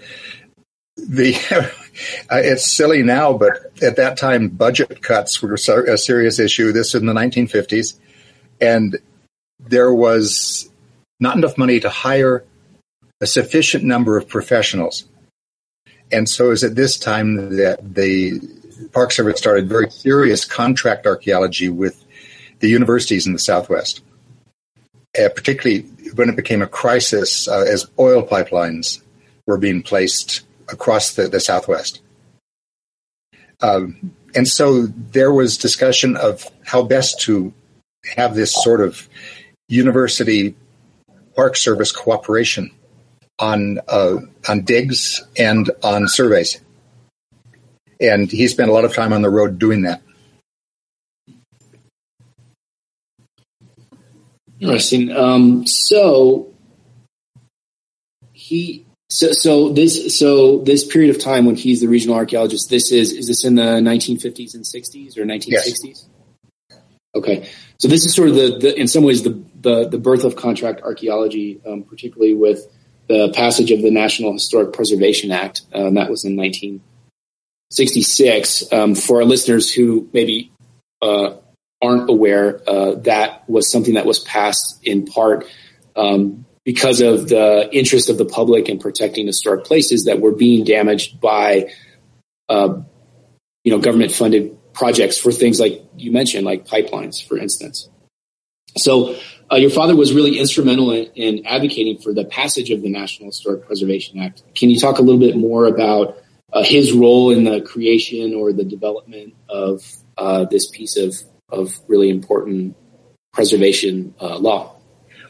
the. 0.96 1.36
it's 2.32 2.72
silly 2.72 3.04
now, 3.04 3.34
but 3.34 3.72
at 3.84 3.98
that 3.98 4.18
time, 4.18 4.48
budget 4.48 5.02
cuts 5.02 5.42
were 5.42 5.54
a 5.54 5.98
serious 5.98 6.40
issue. 6.40 6.72
This 6.72 6.96
in 6.96 7.06
the 7.06 7.14
1950s, 7.14 8.00
and 8.60 8.98
there 9.60 9.94
was 9.94 10.71
not 11.22 11.38
enough 11.38 11.58
money 11.58 11.80
to 11.80 11.90
hire 11.90 12.44
a 13.22 13.28
sufficient 13.28 13.84
number 13.84 14.18
of 14.18 14.28
professionals. 14.28 15.06
And 16.12 16.28
so 16.28 16.48
it 16.48 16.50
was 16.50 16.64
at 16.66 16.76
this 16.76 17.00
time 17.00 17.56
that 17.56 17.94
the 17.96 18.42
Park 18.92 19.14
Service 19.14 19.38
started 19.38 19.70
very 19.70 19.90
serious 19.90 20.44
contract 20.44 21.08
archaeology 21.08 21.70
with 21.70 22.04
the 22.60 22.68
universities 22.68 23.26
in 23.26 23.34
the 23.34 23.40
Southwest 23.40 24.02
uh, 25.20 25.30
particularly 25.30 25.82
when 26.16 26.30
it 26.30 26.36
became 26.36 26.62
a 26.62 26.68
crisis 26.68 27.48
uh, 27.48 27.66
as 27.68 27.90
oil 28.00 28.26
pipelines 28.26 29.02
were 29.46 29.58
being 29.58 29.82
placed 29.82 30.42
across 30.70 31.16
the, 31.16 31.28
the 31.28 31.40
Southwest. 31.40 32.02
Um, 33.62 34.14
and 34.34 34.48
so 34.48 34.88
there 34.88 35.32
was 35.32 35.58
discussion 35.58 36.18
of 36.18 36.46
how 36.66 36.84
best 36.84 37.20
to 37.22 37.54
have 38.16 38.36
this 38.36 38.54
sort 38.54 38.82
of 38.82 39.08
university 39.68 40.56
park 41.42 41.58
service 41.58 41.92
cooperation 41.92 42.70
on 43.40 43.80
uh, 43.88 44.18
on 44.48 44.62
digs 44.62 45.24
and 45.36 45.72
on 45.82 46.08
surveys. 46.08 46.62
And 48.00 48.32
he 48.32 48.48
spent 48.48 48.70
a 48.70 48.74
lot 48.74 48.86
of 48.86 48.94
time 48.94 49.12
on 49.12 49.24
the 49.24 49.30
road 49.32 49.58
doing 49.58 49.82
that. 49.82 50.04
Interesting. 54.60 55.12
Um, 55.18 55.66
so, 55.66 56.54
he 58.34 58.86
so 59.10 59.32
so 59.32 59.70
this 59.74 60.16
so 60.16 60.60
this 60.60 60.86
period 60.86 61.10
of 61.10 61.20
time 61.20 61.48
when 61.48 61.56
he's 61.56 61.82
the 61.82 61.88
regional 61.88 62.16
archaeologist. 62.16 62.70
This 62.70 62.92
is 62.92 63.12
is 63.14 63.26
this 63.26 63.44
in 63.44 63.56
the 63.56 63.82
1950s 63.82 64.54
and 64.54 64.64
60s 64.64 65.18
or 65.18 65.26
1960s? 65.26 65.48
Yes. 65.48 66.08
Okay, 67.16 67.50
so 67.80 67.88
this 67.88 68.06
is 68.06 68.14
sort 68.16 68.30
of 68.30 68.36
the, 68.36 68.60
the 68.60 68.80
in 68.80 68.88
some 68.88 69.04
ways 69.04 69.24
the, 69.24 69.44
the 69.62 69.88
the 69.88 69.98
birth 69.98 70.24
of 70.24 70.36
contract 70.36 70.82
archaeology, 70.82 71.62
um, 71.66 71.84
particularly 71.84 72.34
with 72.34 72.66
the 73.08 73.32
passage 73.34 73.72
of 73.72 73.82
the 73.82 73.92
National 73.92 74.34
Historic 74.34 74.74
Preservation 74.74 75.32
Act. 75.32 75.62
Um, 75.74 75.94
that 75.96 76.10
was 76.10 76.26
in 76.26 76.36
1966. 76.38 78.72
Um, 78.72 78.96
for 78.96 79.18
our 79.18 79.26
listeners 79.26 79.70
who 79.72 80.10
maybe 80.14 80.52
uh, 81.02 81.36
aren't 81.82 82.10
aware, 82.10 82.62
uh, 82.68 82.96
that 82.96 83.48
was 83.50 83.72
something 83.72 83.96
that 83.96 84.06
was 84.06 84.20
passed 84.20 84.80
in 84.84 85.06
part 85.06 85.46
um, 85.96 86.46
because 86.64 87.02
of 87.02 87.28
the 87.28 87.70
interest 87.72 88.10
of 88.10 88.18
the 88.18 88.26
public 88.26 88.70
in 88.70 88.80
protecting 88.80 89.28
historic 89.28 89.66
places 89.66 90.06
that 90.06 90.22
were 90.22 90.32
being 90.32 90.64
damaged 90.64 91.20
by, 91.20 91.72
uh, 92.50 92.76
you 93.64 93.72
know, 93.72 93.80
government 93.80 94.12
funded 94.12 94.58
projects 94.74 95.18
for 95.18 95.32
things 95.32 95.60
like 95.60 95.84
you 95.98 96.12
mentioned, 96.12 96.46
like 96.46 96.66
pipelines, 96.66 97.26
for 97.26 97.38
instance. 97.38 97.90
So 98.78 99.18
uh, 99.52 99.58
your 99.58 99.70
father 99.70 99.96
was 99.96 100.14
really 100.14 100.40
instrumental 100.40 100.92
in, 100.92 101.06
in, 101.16 101.46
advocating 101.46 101.98
for 101.98 102.14
the 102.14 102.24
passage 102.26 102.70
of 102.70 102.82
the 102.82 102.90
National 102.90 103.30
Historic 103.30 103.66
Preservation 103.66 104.20
Act. 104.20 104.44
Can 104.56 104.70
you 104.70 104.80
talk 104.80 104.98
a 104.98 105.02
little 105.02 105.20
bit 105.20 105.36
more 105.36 105.66
about 105.66 106.18
uh, 106.54 106.64
his 106.64 106.94
role 106.94 107.32
in 107.32 107.44
the 107.44 107.62
creation 107.62 108.34
or 108.34 108.54
the 108.54 108.64
development 108.64 109.36
of 109.50 109.84
uh, 110.18 110.46
this 110.46 110.70
piece 110.70 110.96
of, 110.96 111.16
of 111.50 111.74
really 111.88 112.10
important 112.10 112.78
preservation 113.34 114.14
uh, 114.22 114.38
law? 114.38 114.76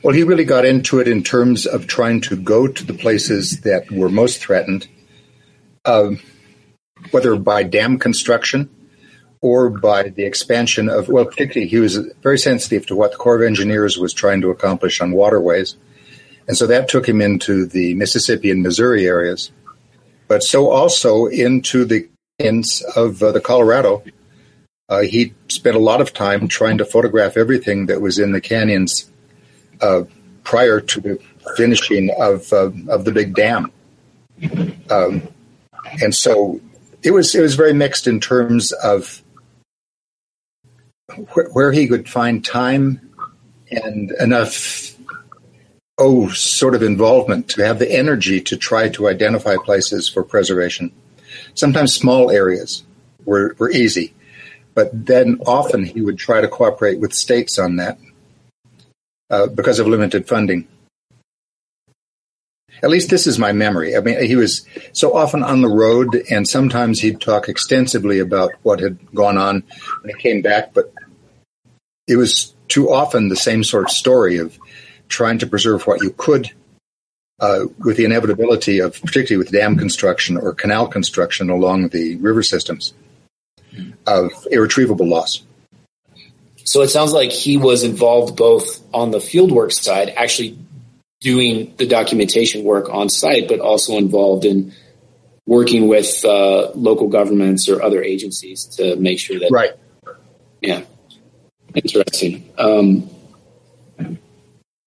Well, 0.04 0.14
he 0.14 0.24
really 0.24 0.46
got 0.46 0.66
into 0.66 1.00
it 1.00 1.08
in 1.08 1.24
terms 1.24 1.66
of 1.66 1.88
trying 1.88 2.22
to 2.22 2.36
go 2.36 2.68
to 2.68 2.84
the 2.84 2.94
places 2.94 3.62
that 3.62 3.92
were 3.92 4.10
most 4.10 4.40
threatened, 4.40 4.88
uh, 5.86 6.12
whether 7.12 7.36
by 7.36 7.64
dam 7.64 7.98
construction 7.98 8.70
or 9.42 9.70
by 9.70 10.10
the 10.10 10.24
expansion 10.24 10.88
of, 10.88 11.10
well, 11.10 11.26
particularly 11.26 11.68
he 11.68 11.80
was 11.80 11.98
very 12.22 12.38
sensitive 12.38 12.86
to 12.86 12.96
what 12.96 13.12
the 13.12 13.18
Corps 13.18 13.38
of 13.38 13.42
Engineers 13.42 13.98
was 13.98 14.14
trying 14.14 14.42
to 14.42 14.52
accomplish 14.52 15.02
on 15.02 15.12
waterways. 15.12 15.76
And 16.48 16.56
so 16.56 16.68
that 16.68 16.88
took 16.88 17.08
him 17.08 17.22
into 17.22 17.66
the 17.66 17.96
Mississippi 17.96 18.52
and 18.52 18.62
Missouri 18.62 19.06
areas, 19.06 19.52
but 20.28 20.44
so 20.44 20.70
also 20.70 21.26
into 21.26 21.86
the 21.86 22.08
ends 22.40 22.84
of 22.96 23.22
uh, 23.22 23.32
the 23.32 23.42
Colorado. 23.42 24.04
Uh, 24.90 25.02
he 25.02 25.34
spent 25.48 25.76
a 25.76 25.80
lot 25.80 26.02
of 26.02 26.14
time 26.14 26.48
trying 26.48 26.78
to 26.78 26.86
photograph 26.86 27.38
everything 27.38 27.86
that 27.88 28.02
was 28.02 28.20
in 28.20 28.32
the 28.32 28.42
canyons 28.42 29.10
uh, 29.80 30.04
prior 30.44 30.82
to 30.82 31.02
the 31.02 31.20
finishing 31.56 32.14
of 32.20 32.52
uh, 32.52 32.72
of 32.90 33.06
the 33.06 33.12
big 33.12 33.34
dam. 33.34 33.72
Um, 34.90 35.28
and 36.02 36.14
so 36.14 36.60
it 37.04 37.12
was 37.12 37.34
it 37.36 37.42
was 37.42 37.56
very 37.56 37.74
mixed 37.74 38.08
in 38.08 38.20
terms 38.20 38.72
of 38.72 39.22
where 41.54 41.72
he 41.72 41.88
could 41.88 42.10
find 42.10 42.44
time 42.44 43.10
and 43.70 44.12
enough 44.20 44.96
oh 45.98 46.30
sort 46.30 46.76
of 46.76 46.84
involvement 46.84 47.50
to 47.50 47.66
have 47.66 47.80
the 47.80 47.92
energy 47.92 48.42
to 48.42 48.58
try 48.58 48.90
to 48.90 49.08
identify 49.08 49.56
places 49.64 50.10
for 50.10 50.24
preservation 50.24 50.92
sometimes 51.54 51.94
small 51.94 52.32
areas 52.32 52.84
were, 53.26 53.56
were 53.60 53.72
easy 53.72 54.14
but 54.74 54.90
then 55.06 55.38
often 55.46 55.84
he 55.84 56.02
would 56.02 56.18
try 56.18 56.42
to 56.42 56.48
cooperate 56.48 57.00
with 57.00 57.14
states 57.14 57.60
on 57.60 57.76
that 57.76 57.98
uh, 59.30 59.48
because 59.48 59.80
of 59.80 59.88
limited 59.88 60.28
funding 60.28 60.68
at 62.84 62.90
least 62.90 63.10
this 63.10 63.28
is 63.28 63.38
my 63.38 63.52
memory. 63.52 63.96
I 63.96 64.00
mean, 64.00 64.24
he 64.26 64.36
was 64.36 64.66
so 64.92 65.16
often 65.16 65.44
on 65.44 65.62
the 65.62 65.68
road, 65.68 66.24
and 66.32 66.48
sometimes 66.48 67.00
he'd 67.00 67.22
talk 67.22 67.48
extensively 67.48 68.20
about 68.20 68.54
what 68.64 68.80
had 68.80 68.98
gone 69.14 69.38
on 69.38 69.64
when 70.02 70.16
he 70.16 70.22
came 70.22 70.42
back, 70.42 70.74
but 70.74 70.92
it 72.08 72.16
was 72.16 72.54
too 72.68 72.92
often 72.92 73.30
the 73.30 73.36
same 73.36 73.64
sort 73.64 73.86
of 73.86 73.92
story 73.92 74.38
of 74.38 74.58
trying 75.08 75.40
to 75.40 75.48
preserve 75.48 75.86
what 75.88 76.02
you 76.02 76.12
could 76.12 76.52
uh, 77.40 77.66
with 77.80 77.98
the 77.98 78.06
inevitability 78.06 78.80
of, 78.80 79.00
particularly 79.02 79.38
with 79.44 79.52
dam 79.52 79.78
construction 79.78 80.38
or 80.38 80.54
canal 80.54 80.88
construction 80.88 81.50
along 81.50 81.90
the 81.90 82.16
river 82.18 82.44
systems, 82.44 82.94
of 84.06 84.32
irretrievable 84.52 85.08
loss. 85.08 85.44
So 86.64 86.82
it 86.82 86.90
sounds 86.90 87.12
like 87.12 87.32
he 87.32 87.58
was 87.58 87.84
involved 87.84 88.38
both 88.38 88.80
on 88.94 89.12
the 89.12 89.18
fieldwork 89.18 89.74
side, 89.74 90.14
actually 90.16 90.58
doing 91.20 91.74
the 91.78 91.88
documentation 91.88 92.64
work 92.64 92.90
on 92.90 93.10
site, 93.10 93.48
but 93.48 93.60
also 93.60 93.98
involved 93.98 94.46
in 94.46 94.74
working 95.46 95.88
with 95.88 96.24
uh, 96.24 96.72
local 96.76 97.08
governments 97.08 97.68
or 97.68 97.82
other 97.82 98.02
agencies 98.04 98.66
to 98.66 98.96
make 98.96 99.20
sure 99.20 99.40
that. 99.40 99.52
Right. 99.52 99.72
Yeah. 100.62 100.84
Interesting. 101.76 102.52
Um, 102.58 103.10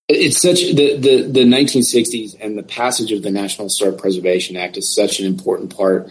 it's 0.09 0.41
such 0.41 0.61
the, 0.61 0.97
the, 0.97 1.23
the 1.23 1.45
1960s 1.45 2.37
and 2.41 2.59
the 2.59 2.63
passage 2.63 3.11
of 3.13 3.23
the 3.23 3.31
National 3.31 3.69
Historic 3.69 3.99
Preservation 3.99 4.57
Act 4.57 4.77
is 4.77 4.95
such 4.95 5.19
an 5.19 5.27
important 5.27 5.75
part 5.75 6.11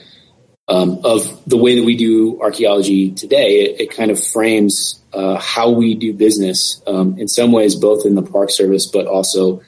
um, 0.67 1.01
of 1.03 1.43
the 1.45 1.57
way 1.57 1.75
that 1.75 1.85
we 1.85 1.95
do 1.95 2.41
archaeology 2.41 3.11
today. 3.11 3.61
It, 3.61 3.81
it 3.81 3.91
kind 3.91 4.09
of 4.09 4.25
frames 4.25 5.03
uh, 5.13 5.37
how 5.37 5.69
we 5.69 5.93
do 5.93 6.13
business 6.13 6.81
um, 6.87 7.19
in 7.19 7.27
some 7.27 7.51
ways, 7.51 7.75
both 7.75 8.05
in 8.05 8.15
the 8.15 8.23
Park 8.23 8.49
Service, 8.49 8.87
but 8.87 9.05
also 9.05 9.61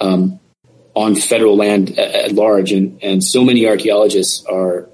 um, 0.00 0.40
on 0.94 1.14
federal 1.14 1.56
land 1.56 1.98
at, 1.98 2.14
at, 2.14 2.32
large. 2.32 2.72
And, 2.72 3.02
and 3.02 3.24
so 3.24 3.44
many 3.44 3.66
archaeologists 3.66 4.44
are 4.44 4.88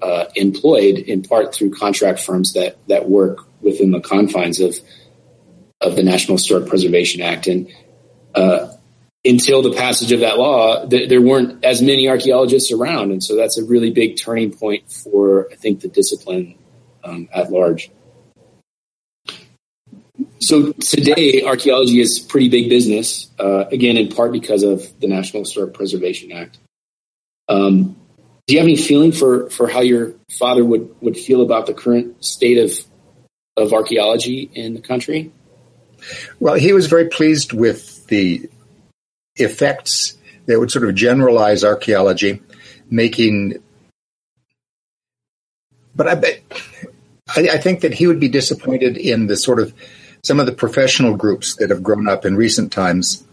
uh, 0.00 0.26
employed 0.36 0.98
in 0.98 1.22
part 1.22 1.54
through 1.54 1.70
contract 1.70 2.20
firms 2.20 2.52
that 2.52 2.76
that 2.86 3.08
work 3.08 3.45
within 3.60 3.90
the 3.90 4.00
confines 4.00 4.60
of 4.60 4.76
of 5.80 5.96
the 5.96 6.02
National 6.02 6.38
Historic 6.38 6.68
Preservation 6.68 7.20
Act. 7.20 7.46
And 7.46 7.70
uh, 8.34 8.72
until 9.24 9.62
the 9.62 9.72
passage 9.72 10.12
of 10.12 10.20
that 10.20 10.38
law, 10.38 10.86
th- 10.86 11.08
there 11.08 11.20
weren't 11.20 11.64
as 11.64 11.82
many 11.82 12.08
archaeologists 12.08 12.72
around, 12.72 13.10
and 13.10 13.22
so 13.22 13.36
that's 13.36 13.58
a 13.58 13.64
really 13.64 13.90
big 13.90 14.16
turning 14.18 14.52
point 14.52 14.90
for 14.90 15.48
I 15.52 15.56
think 15.56 15.80
the 15.80 15.88
discipline 15.88 16.56
um, 17.04 17.28
at 17.34 17.50
large. 17.50 17.90
So 20.38 20.72
today, 20.72 21.42
archaeology 21.44 22.00
is 22.00 22.18
pretty 22.18 22.48
big 22.48 22.68
business. 22.68 23.28
Uh, 23.38 23.64
again, 23.72 23.96
in 23.96 24.08
part 24.08 24.32
because 24.32 24.62
of 24.62 24.82
the 25.00 25.08
National 25.08 25.42
Historic 25.42 25.74
Preservation 25.74 26.32
Act. 26.32 26.58
Um, 27.48 27.96
do 28.46 28.54
you 28.54 28.60
have 28.60 28.66
any 28.66 28.76
feeling 28.76 29.12
for 29.12 29.50
for 29.50 29.68
how 29.68 29.80
your 29.80 30.14
father 30.38 30.64
would 30.64 30.94
would 31.00 31.16
feel 31.16 31.42
about 31.42 31.66
the 31.66 31.74
current 31.74 32.24
state 32.24 32.58
of 32.58 32.70
of 33.56 33.72
archaeology 33.72 34.50
in 34.54 34.74
the 34.74 34.80
country? 34.80 35.32
Well, 36.40 36.54
he 36.54 36.72
was 36.72 36.86
very 36.86 37.08
pleased 37.08 37.52
with 37.52 38.06
the 38.06 38.48
effects 39.36 40.16
that 40.46 40.58
would 40.58 40.70
sort 40.70 40.88
of 40.88 40.94
generalize 40.94 41.64
archaeology, 41.64 42.42
making. 42.90 43.62
But 45.94 46.08
I 46.08 46.14
bet 46.14 46.42
I, 47.34 47.48
I 47.52 47.58
think 47.58 47.80
that 47.80 47.94
he 47.94 48.06
would 48.06 48.20
be 48.20 48.28
disappointed 48.28 48.96
in 48.96 49.26
the 49.26 49.36
sort 49.36 49.58
of 49.58 49.72
some 50.22 50.40
of 50.40 50.46
the 50.46 50.52
professional 50.52 51.16
groups 51.16 51.56
that 51.56 51.70
have 51.70 51.82
grown 51.82 52.08
up 52.08 52.24
in 52.24 52.36
recent 52.36 52.72
times. 52.72 53.24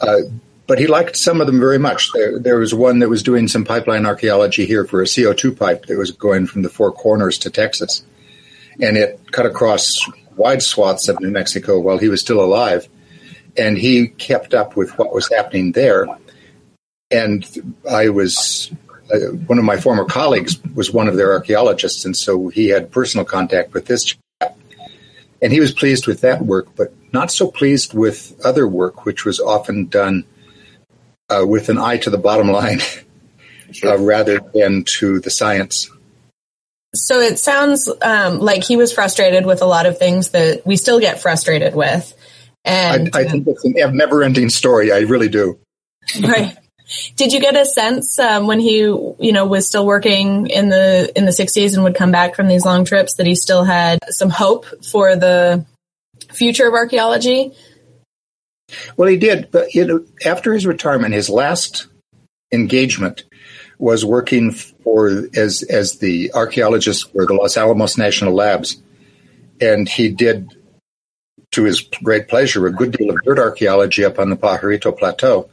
Uh, 0.00 0.20
but 0.66 0.78
he 0.78 0.86
liked 0.86 1.16
some 1.16 1.40
of 1.40 1.46
them 1.46 1.60
very 1.60 1.78
much. 1.78 2.10
There, 2.12 2.38
there, 2.38 2.58
was 2.58 2.74
one 2.74 3.00
that 3.00 3.08
was 3.08 3.22
doing 3.22 3.48
some 3.48 3.64
pipeline 3.64 4.06
archaeology 4.06 4.64
here 4.64 4.84
for 4.84 5.02
a 5.02 5.04
CO2 5.04 5.58
pipe 5.58 5.86
that 5.86 5.98
was 5.98 6.10
going 6.10 6.46
from 6.46 6.62
the 6.62 6.70
Four 6.70 6.90
Corners 6.90 7.38
to 7.38 7.50
Texas 7.50 8.02
and 8.80 8.96
it 8.96 9.20
cut 9.32 9.46
across 9.46 10.00
wide 10.36 10.62
swaths 10.62 11.08
of 11.08 11.20
New 11.20 11.30
Mexico 11.30 11.78
while 11.78 11.98
he 11.98 12.08
was 12.08 12.20
still 12.20 12.42
alive. 12.42 12.88
And 13.56 13.78
he 13.78 14.08
kept 14.08 14.52
up 14.52 14.76
with 14.76 14.98
what 14.98 15.14
was 15.14 15.28
happening 15.28 15.72
there. 15.72 16.06
And 17.10 17.46
I 17.88 18.08
was, 18.08 18.72
uh, 19.12 19.18
one 19.46 19.58
of 19.58 19.64
my 19.64 19.76
former 19.76 20.04
colleagues 20.04 20.60
was 20.74 20.92
one 20.92 21.06
of 21.06 21.16
their 21.16 21.32
archaeologists, 21.32 22.04
and 22.04 22.16
so 22.16 22.48
he 22.48 22.68
had 22.68 22.90
personal 22.90 23.24
contact 23.24 23.72
with 23.72 23.86
this 23.86 24.04
chap. 24.04 24.58
And 25.40 25.52
he 25.52 25.60
was 25.60 25.72
pleased 25.72 26.06
with 26.06 26.22
that 26.22 26.42
work, 26.42 26.68
but 26.74 26.92
not 27.12 27.30
so 27.30 27.48
pleased 27.48 27.94
with 27.94 28.34
other 28.44 28.66
work, 28.66 29.04
which 29.04 29.24
was 29.24 29.38
often 29.38 29.86
done 29.86 30.24
uh, 31.28 31.44
with 31.46 31.68
an 31.68 31.78
eye 31.78 31.98
to 31.98 32.10
the 32.10 32.18
bottom 32.18 32.50
line 32.50 32.80
sure. 33.70 33.92
uh, 33.92 33.98
rather 33.98 34.40
than 34.54 34.84
to 34.84 35.20
the 35.20 35.30
science. 35.30 35.90
So 36.94 37.20
it 37.20 37.38
sounds 37.38 37.90
um, 38.02 38.38
like 38.38 38.64
he 38.64 38.76
was 38.76 38.92
frustrated 38.92 39.46
with 39.46 39.62
a 39.62 39.66
lot 39.66 39.86
of 39.86 39.98
things 39.98 40.30
that 40.30 40.66
we 40.66 40.76
still 40.76 41.00
get 41.00 41.20
frustrated 41.20 41.74
with. 41.74 42.14
And 42.64 43.10
I, 43.14 43.20
I 43.20 43.24
think 43.24 43.46
it's 43.46 43.64
a 43.64 43.90
never-ending 43.90 44.48
story. 44.48 44.92
I 44.92 45.00
really 45.00 45.28
do. 45.28 45.58
Right. 46.22 46.56
Did 47.16 47.32
you 47.32 47.40
get 47.40 47.56
a 47.56 47.64
sense 47.64 48.18
um, 48.18 48.46
when 48.46 48.60
he, 48.60 48.80
you 48.80 49.32
know, 49.32 49.46
was 49.46 49.66
still 49.66 49.86
working 49.86 50.48
in 50.48 50.68
the 50.68 51.10
in 51.16 51.24
the 51.24 51.30
'60s 51.30 51.74
and 51.74 51.82
would 51.82 51.94
come 51.94 52.12
back 52.12 52.34
from 52.34 52.46
these 52.46 52.66
long 52.66 52.84
trips 52.84 53.14
that 53.14 53.26
he 53.26 53.34
still 53.34 53.64
had 53.64 54.00
some 54.10 54.28
hope 54.28 54.66
for 54.84 55.16
the 55.16 55.64
future 56.30 56.68
of 56.68 56.74
archaeology? 56.74 57.52
Well, 58.96 59.08
he 59.08 59.16
did, 59.16 59.50
but 59.50 59.74
you 59.74 59.86
know, 59.86 60.04
after 60.26 60.52
his 60.52 60.66
retirement, 60.66 61.14
his 61.14 61.30
last 61.30 61.86
engagement 62.52 63.24
was 63.84 64.02
working 64.02 64.50
for 64.50 65.28
as 65.36 65.62
as 65.64 65.98
the 65.98 66.32
archaeologist 66.32 67.12
for 67.12 67.26
the 67.26 67.34
Los 67.34 67.58
Alamos 67.58 67.98
National 67.98 68.32
Labs, 68.32 68.80
and 69.60 69.86
he 69.86 70.08
did, 70.08 70.56
to 71.50 71.64
his 71.64 71.82
great 72.02 72.26
pleasure, 72.26 72.66
a 72.66 72.72
good 72.72 72.92
deal 72.92 73.10
of 73.10 73.22
dirt 73.24 73.38
archaeology 73.38 74.02
up 74.02 74.18
on 74.18 74.30
the 74.30 74.36
Pajarito 74.36 74.96
Plateau, 74.96 75.50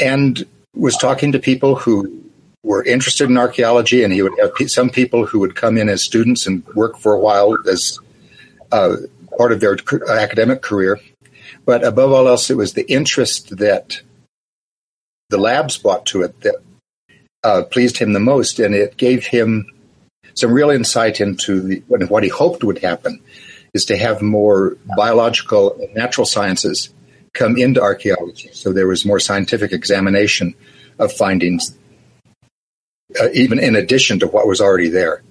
and 0.00 0.44
was 0.74 0.96
talking 0.96 1.30
to 1.30 1.38
people 1.38 1.76
who 1.76 2.24
were 2.64 2.82
interested 2.82 3.30
in 3.30 3.38
archaeology, 3.38 4.02
and 4.02 4.12
he 4.12 4.20
would 4.20 4.36
have 4.40 4.68
some 4.68 4.90
people 4.90 5.26
who 5.26 5.38
would 5.38 5.54
come 5.54 5.78
in 5.78 5.88
as 5.88 6.02
students 6.02 6.48
and 6.48 6.66
work 6.74 6.98
for 6.98 7.12
a 7.12 7.20
while 7.20 7.56
as 7.70 7.96
uh, 8.72 8.96
part 9.38 9.52
of 9.52 9.60
their 9.60 9.76
academic 10.08 10.62
career. 10.62 10.98
But 11.64 11.84
above 11.84 12.10
all 12.10 12.26
else, 12.26 12.50
it 12.50 12.56
was 12.56 12.72
the 12.72 12.90
interest 12.90 13.56
that 13.58 14.00
the 15.30 15.38
labs 15.38 15.78
brought 15.78 16.06
to 16.06 16.22
it 16.22 16.38
that 16.42 16.56
uh, 17.42 17.62
pleased 17.62 17.96
him 17.96 18.12
the 18.12 18.20
most, 18.20 18.58
and 18.58 18.74
it 18.74 18.96
gave 18.96 19.24
him 19.24 19.72
some 20.34 20.52
real 20.52 20.70
insight 20.70 21.20
into 21.20 21.60
the, 21.60 21.80
what 22.08 22.22
he 22.22 22.28
hoped 22.28 22.62
would 22.62 22.78
happen 22.78 23.20
is 23.72 23.86
to 23.86 23.96
have 23.96 24.20
more 24.20 24.76
biological 24.96 25.74
and 25.80 25.94
natural 25.94 26.26
sciences 26.26 26.90
come 27.32 27.56
into 27.56 27.80
archaeology. 27.80 28.50
So 28.52 28.72
there 28.72 28.88
was 28.88 29.04
more 29.04 29.20
scientific 29.20 29.72
examination 29.72 30.54
of 30.98 31.12
findings, 31.12 31.76
uh, 33.20 33.28
even 33.32 33.58
in 33.58 33.76
addition 33.76 34.18
to 34.20 34.26
what 34.26 34.46
was 34.46 34.60
already 34.60 34.88
there. 34.88 35.22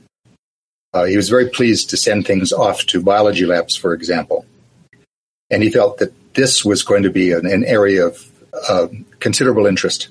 Uh, 0.94 1.04
he 1.04 1.18
was 1.18 1.30
very 1.30 1.50
pleased 1.50 1.92
to 1.92 1.98
send 1.98 2.26
things 2.26 2.52
off 2.52 2.86
to 2.88 3.04
biology 3.04 3.46
labs, 3.46 3.76
for 3.76 3.94
example. 3.94 4.46
And 5.52 5.62
he 5.62 5.70
felt 5.70 5.98
that 5.98 6.14
this 6.34 6.64
was 6.64 6.84
going 6.84 7.04
to 7.04 7.12
be 7.12 7.34
an, 7.34 7.46
an 7.46 7.64
area 7.66 8.08
of 8.08 8.26
considerable 9.20 9.66
interest. 9.66 10.10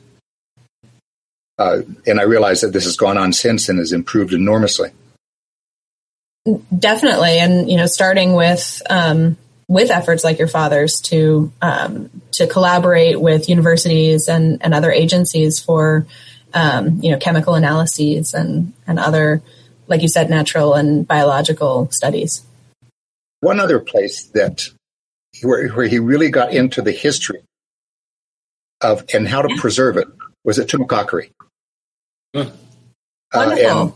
Uh, 1.59 1.83
and 2.07 2.21
I 2.21 2.23
realize 2.23 2.61
that 2.61 2.73
this 2.73 2.85
has 2.85 2.97
gone 2.97 3.19
on 3.19 3.33
since 3.33 3.69
and 3.69 3.79
has 3.79 3.93
improved 3.93 4.33
enormously. 4.33 4.91
Definitely, 6.77 7.41
and 7.41 7.71
you 7.71 7.77
know, 7.77 7.87
starting 7.87 8.33
with 8.33 8.81
um, 8.89 9.37
with 9.67 9.91
efforts 9.91 10.25
like 10.25 10.39
your 10.39 10.49
father's 10.49 11.01
to 11.03 11.53
um, 11.61 12.11
to 12.33 12.47
collaborate 12.47 13.21
with 13.21 13.49
universities 13.49 14.29
and, 14.29 14.63
and 14.63 14.73
other 14.73 14.91
agencies 14.91 15.61
for 15.61 16.07
um, 16.55 17.01
you 17.03 17.11
know 17.11 17.19
chemical 17.19 17.55
analyses 17.55 18.33
and 18.33 18.73
and 18.87 18.99
other, 18.99 19.43
like 19.89 20.01
you 20.01 20.09
said, 20.09 20.31
natural 20.31 20.75
and 20.75 21.07
biological 21.07 21.91
studies. 21.91 22.43
One 23.41 23.61
other 23.61 23.81
place 23.81 24.25
that 24.29 24.71
where, 25.43 25.69
where 25.69 25.87
he 25.87 25.99
really 25.99 26.31
got 26.31 26.55
into 26.55 26.81
the 26.81 26.93
history 26.93 27.43
of 28.81 29.05
and 29.13 29.29
how 29.29 29.43
to 29.43 29.57
preserve 29.57 29.97
it 29.97 30.09
was 30.45 30.59
at 30.59 30.69
Tumacácori. 30.69 31.31
Huh. 32.35 32.51
Uh, 33.33 33.57
and, 33.59 33.93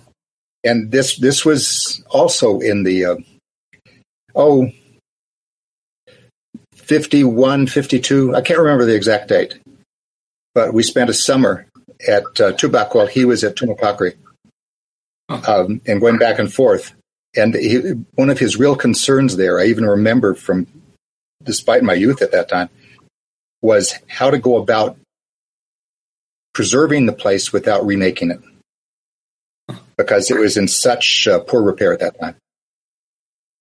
and 0.64 0.90
this 0.90 1.16
this 1.16 1.44
was 1.44 2.04
also 2.10 2.60
in 2.60 2.82
the 2.82 3.04
uh, 3.04 3.16
oh 4.34 4.70
51 6.74 7.66
52 7.66 8.34
i 8.34 8.40
can't 8.40 8.58
remember 8.58 8.84
the 8.84 8.94
exact 8.94 9.28
date 9.28 9.58
but 10.54 10.74
we 10.74 10.82
spent 10.82 11.08
a 11.08 11.14
summer 11.14 11.66
at 12.06 12.24
uh, 12.40 12.52
tubac 12.52 12.94
while 12.94 13.06
he 13.06 13.24
was 13.24 13.44
at 13.44 13.56
Tumacácori 13.56 14.16
um, 15.48 15.80
and 15.86 16.00
going 16.00 16.18
back 16.18 16.38
and 16.38 16.52
forth. 16.52 16.92
And 17.34 17.54
he, 17.54 17.78
one 18.16 18.28
of 18.28 18.38
his 18.38 18.58
real 18.58 18.76
concerns 18.76 19.36
there 19.36 19.58
i 19.58 19.64
even 19.64 19.86
remember 19.86 20.34
from 20.34 20.66
despite 21.42 21.82
my 21.82 21.94
youth 21.94 22.20
at 22.20 22.32
that 22.32 22.48
time 22.48 22.68
was 23.62 23.94
how 24.08 24.30
to 24.30 24.38
go 24.38 24.56
about 24.56 24.96
preserving 26.52 27.06
the 27.06 27.12
place 27.12 27.52
without 27.52 27.86
remaking 27.86 28.30
it 28.30 28.40
because 29.96 30.30
it 30.30 30.38
was 30.38 30.56
in 30.56 30.68
such 30.68 31.26
uh, 31.28 31.40
poor 31.40 31.62
repair 31.62 31.92
at 31.92 32.00
that 32.00 32.20
time. 32.20 32.36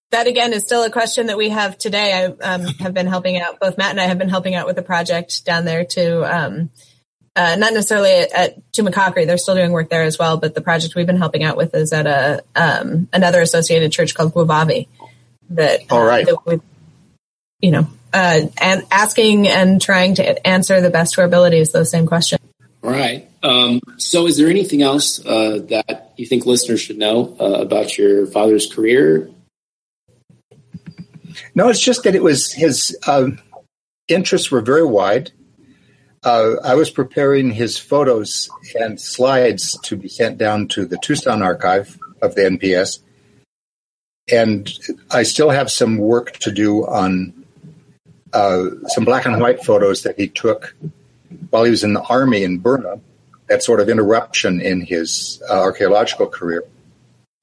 That 0.10 0.28
again 0.28 0.52
is 0.52 0.64
still 0.64 0.84
a 0.84 0.90
question 0.90 1.28
that 1.28 1.38
we 1.38 1.50
have 1.50 1.78
today. 1.78 2.14
I 2.14 2.26
um, 2.26 2.66
have 2.66 2.94
been 2.94 3.08
helping 3.08 3.38
out, 3.38 3.62
both 3.62 3.78
Matt 3.78 3.92
and 3.92 4.02
I 4.02 4.06
have 4.06 4.18
been 4.18 4.28
helping 4.28 4.56
out 4.56 4.68
with 4.68 4.78
a 4.78 4.82
project 4.82 5.46
down 5.46 5.64
there 5.64 5.86
to, 5.86 6.24
um, 6.24 6.70
uh, 7.34 7.56
not 7.58 7.74
necessarily 7.74 8.12
at, 8.12 8.34
at 8.34 8.58
they're 8.74 9.38
still 9.38 9.56
doing 9.56 9.72
work 9.72 9.90
there 9.90 10.04
as 10.04 10.20
well, 10.20 10.36
but 10.36 10.54
the 10.54 10.60
project 10.60 10.96
we've 10.96 11.08
been 11.08 11.18
helping 11.18 11.44
out 11.44 11.56
with 11.56 11.74
is 11.74 11.94
at 11.94 12.08
a 12.08 12.44
um, 12.56 13.08
another 13.14 13.40
associated 13.40 13.94
church 13.94 14.14
called 14.14 14.34
Guevavi. 14.34 14.90
That, 15.52 15.80
All 15.90 16.04
right. 16.04 16.26
That 16.26 16.62
you 17.62 17.72
know, 17.72 17.88
uh, 18.14 18.42
and 18.62 18.84
asking 18.92 19.48
and 19.48 19.82
trying 19.82 20.16
to 20.16 20.48
answer 20.48 20.82
the 20.82 20.90
best 20.90 21.14
to 21.14 21.22
our 21.22 21.28
abilities 21.28 21.72
those 21.72 21.90
same 21.90 22.06
questions. 22.06 22.42
All 22.84 22.92
right. 22.92 23.30
Um, 23.44 23.80
so, 23.98 24.28
is 24.28 24.38
there 24.38 24.50
anything 24.50 24.82
else 24.82 25.24
uh, 25.26 25.60
that 25.70 26.14
you 26.18 26.26
think 26.26 26.46
listeners 26.46 26.82
should 26.82 26.98
know 26.98 27.36
uh, 27.40 27.62
about 27.62 27.98
your 27.98 28.28
father's 28.28 28.72
career? 28.72 29.30
No, 31.56 31.70
it's 31.70 31.80
just 31.80 32.04
that 32.04 32.16
it 32.16 32.24
was 32.24 32.52
his 32.52 32.98
uh, 33.06 33.30
interests 34.08 34.52
were 34.52 34.62
very 34.62 34.86
wide. 34.86 35.32
Uh, 36.24 36.56
I 36.64 36.76
was 36.76 36.92
preparing 36.92 37.52
his 37.52 37.78
photos 37.78 38.48
and 38.80 39.02
slides 39.02 39.78
to 39.84 39.96
be 39.96 40.08
sent 40.08 40.38
down 40.38 40.68
to 40.70 40.86
the 40.86 40.98
Tucson 41.02 41.42
archive 41.42 41.98
of 42.22 42.36
the 42.36 42.42
NPS, 42.42 43.00
and 44.32 44.72
I 45.10 45.24
still 45.24 45.50
have 45.50 45.72
some 45.72 45.98
work 45.98 46.34
to 46.40 46.52
do 46.52 46.86
on 46.86 47.41
uh, 48.34 48.70
some 48.88 49.06
black 49.06 49.26
and 49.26 49.40
white 49.40 49.64
photos 49.64 50.04
that 50.04 50.18
he 50.18 50.28
took 50.28 50.76
while 51.50 51.64
he 51.64 51.72
was 51.72 51.84
in 51.84 51.94
the 51.94 52.02
army 52.02 52.44
in 52.44 52.60
Burma. 52.60 53.00
That 53.48 53.64
sort 53.64 53.82
of 53.82 53.90
interruption 53.90 54.62
in 54.62 54.80
his 54.80 55.44
uh, 55.50 55.60
archaeological 55.60 56.28
career, 56.28 56.64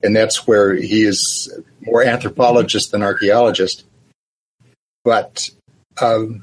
and 0.02 0.16
that's 0.16 0.46
where 0.46 0.74
he 0.74 1.02
is 1.02 1.52
more 1.82 2.02
anthropologist 2.02 2.92
than 2.92 3.02
archaeologist. 3.02 3.84
But 5.04 5.50
um, 6.00 6.42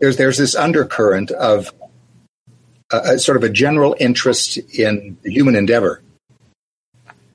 there's 0.00 0.16
there's 0.16 0.38
this 0.38 0.54
undercurrent 0.54 1.30
of 1.30 1.74
a, 2.90 2.96
a 2.96 3.18
sort 3.18 3.36
of 3.36 3.42
a 3.42 3.50
general 3.50 3.94
interest 4.00 4.56
in 4.56 5.18
the 5.22 5.30
human 5.30 5.56
endeavor 5.56 6.00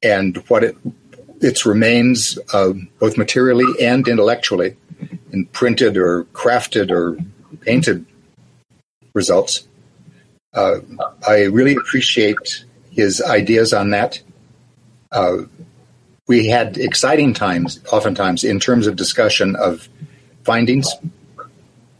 and 0.02 0.38
what 0.48 0.64
it 0.64 0.76
its 1.42 1.66
remains, 1.66 2.38
uh, 2.54 2.74
both 3.00 3.18
materially 3.18 3.86
and 3.86 4.08
intellectually, 4.08 4.76
in 5.32 5.46
printed 5.46 5.98
or 5.98 6.26
crafted 6.26 6.92
or 6.92 7.18
painted 7.62 8.06
results. 9.14 9.68
Uh, 10.54 10.80
I 11.28 11.44
really 11.44 11.76
appreciate 11.76 12.66
his 12.92 13.22
ideas 13.22 13.74
on 13.74 13.92
that. 13.92 14.22
Uh, 15.12 15.44
we 16.28 16.48
had 16.48 16.78
exciting 16.78 17.34
times, 17.34 17.80
oftentimes, 17.92 18.44
in 18.44 18.60
terms 18.60 18.88
of 18.88 18.96
discussion 18.96 19.56
of 19.56 19.90
findings, 20.44 20.94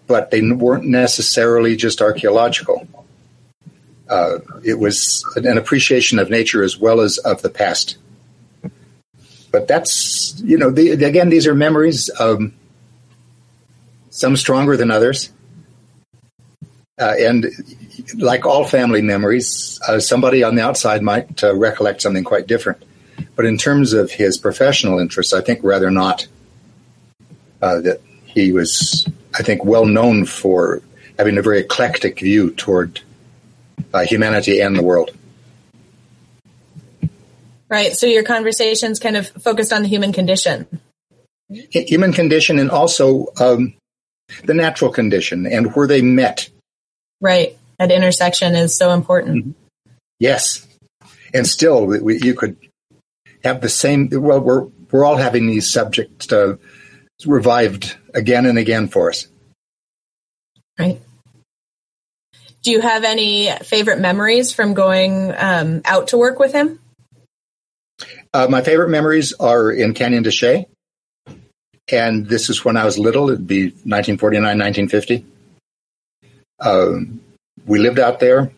but 0.08 0.32
they 0.32 0.42
weren't 0.42 0.86
necessarily 0.86 1.76
just 1.76 2.02
archaeological. 2.02 2.88
Uh, 4.08 4.40
it 4.64 4.80
was 4.80 5.24
an 5.36 5.58
appreciation 5.58 6.20
of 6.20 6.30
nature 6.30 6.64
as 6.64 6.78
well 6.78 7.02
as 7.02 7.18
of 7.20 7.42
the 7.42 7.50
past. 7.50 7.98
But 9.52 9.68
that's, 9.68 10.40
you 10.42 10.58
know, 10.58 10.70
the, 10.70 10.92
again, 10.92 11.30
these 11.30 11.48
are 11.48 11.56
memories. 11.56 12.10
Um, 12.20 12.54
some 14.10 14.36
stronger 14.36 14.76
than 14.76 14.92
others. 14.92 15.32
Uh, 17.00 17.16
and 17.20 17.48
like 18.18 18.46
all 18.46 18.66
family 18.66 19.02
memories, 19.02 19.80
uh, 19.88 20.00
somebody 20.00 20.44
on 20.44 20.56
the 20.56 20.62
outside 20.62 21.02
might 21.02 21.44
uh, 21.44 21.56
recollect 21.56 22.02
something 22.02 22.24
quite 22.24 22.46
different. 22.46 22.84
But 23.36 23.46
in 23.46 23.58
terms 23.58 23.94
of 23.94 24.12
his 24.12 24.38
professional 24.38 25.00
interests, 25.00 25.34
I 25.34 25.42
think 25.42 25.62
rather 25.64 25.90
not. 25.90 26.28
Uh, 27.62 27.82
that 27.82 28.02
he 28.26 28.54
was, 28.54 29.08
I 29.38 29.44
think, 29.44 29.66
well 29.66 29.86
known 29.86 30.26
for 30.26 30.82
having 31.18 31.38
a 31.38 31.42
very 31.42 31.60
eclectic 31.60 32.20
view 32.20 32.52
toward 32.52 33.02
uh, 33.94 34.06
humanity 34.06 34.62
and 34.62 34.78
the 34.78 34.84
world. 34.84 35.12
Right. 37.70 37.94
So 37.94 38.08
your 38.08 38.24
conversations 38.24 39.00
kind 39.00 39.16
of 39.16 39.28
focused 39.28 39.72
on 39.72 39.84
the 39.84 39.88
human 39.88 40.12
condition. 40.12 40.68
Human 41.50 42.14
condition, 42.14 42.60
and 42.60 42.70
also 42.70 43.28
um, 43.40 43.76
the 44.44 44.54
natural 44.54 44.92
condition 44.92 45.46
and 45.48 45.74
where 45.76 45.88
they 45.88 46.02
met. 46.02 46.50
Right. 47.22 47.58
That 47.78 47.92
intersection 47.92 48.56
is 48.56 48.76
so 48.76 48.92
important. 48.92 49.38
Mm-hmm. 49.38 49.92
Yes. 50.20 50.68
And 51.34 51.48
still, 51.48 51.86
we, 51.86 52.20
you 52.22 52.34
could 52.34 52.58
have 53.44 53.62
the 53.62 53.70
same. 53.70 54.10
Well, 54.12 54.42
we're 54.42 54.68
we're 54.92 55.06
all 55.06 55.18
having 55.18 55.48
these 55.48 55.72
subjects 55.72 56.32
uh, 56.32 56.58
revived 57.26 57.96
again 58.14 58.46
and 58.46 58.58
again 58.58 58.88
for 58.88 59.10
us. 59.10 59.28
Right. 60.78 61.00
Do 62.64 62.72
you 62.72 62.82
have 62.82 63.04
any 63.04 63.52
favorite 63.64 64.00
memories 64.00 64.54
from 64.54 64.74
going 64.74 65.34
um, 65.38 65.82
out 65.86 66.10
to 66.10 66.18
work 66.18 66.40
with 66.40 66.52
him? 66.52 66.80
Uh, 68.34 68.48
my 68.50 68.62
favorite 68.62 68.90
memories 68.90 69.34
are 69.34 69.72
in 69.72 69.94
Canyon 69.94 70.24
de 70.24 70.32
Chelly. 70.32 70.68
And 71.92 72.28
this 72.28 72.50
is 72.50 72.64
when 72.64 72.78
I 72.78 72.86
was 72.86 73.00
little. 73.00 73.30
It'd 73.30 73.48
be 73.48 73.66
1949, 73.66 74.44
1950. 74.60 75.26
Um, 76.60 77.22
we 77.66 77.80
lived 77.80 78.00
out 78.00 78.20
there. 78.20 78.52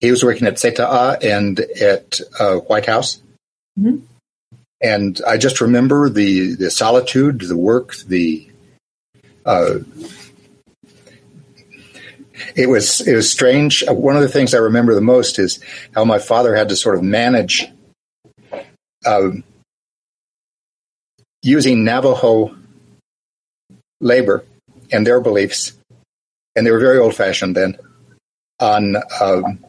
He 0.00 0.10
was 0.10 0.24
working 0.24 0.46
at 0.46 0.56
Tse-ta'a 0.56 1.18
and 1.22 1.60
at 1.60 2.20
uh, 2.38 2.56
White 2.56 2.86
House. 2.86 3.22
Mm-hmm. 3.78 4.04
And 4.82 5.20
I 5.26 5.36
just 5.36 5.60
remember 5.60 6.08
the, 6.08 6.54
the 6.54 6.70
solitude, 6.70 7.40
the 7.40 7.56
work, 7.56 7.94
the 8.06 8.50
uh, 9.44 9.78
it 12.54 12.68
was 12.68 13.00
it 13.06 13.14
was 13.14 13.30
strange. 13.30 13.84
One 13.86 14.16
of 14.16 14.22
the 14.22 14.28
things 14.28 14.54
I 14.54 14.58
remember 14.58 14.94
the 14.94 15.00
most 15.00 15.38
is 15.38 15.60
how 15.94 16.04
my 16.04 16.18
father 16.18 16.54
had 16.54 16.68
to 16.68 16.76
sort 16.76 16.96
of 16.96 17.02
manage 17.02 17.66
uh, 19.06 19.30
using 21.42 21.84
Navajo 21.84 22.56
labor 24.00 24.44
and 24.92 25.06
their 25.06 25.20
beliefs, 25.20 25.72
and 26.54 26.66
they 26.66 26.70
were 26.70 26.80
very 26.80 26.98
old 26.98 27.14
fashioned 27.14 27.56
then, 27.56 27.78
on 28.60 28.96
um, 29.20 29.64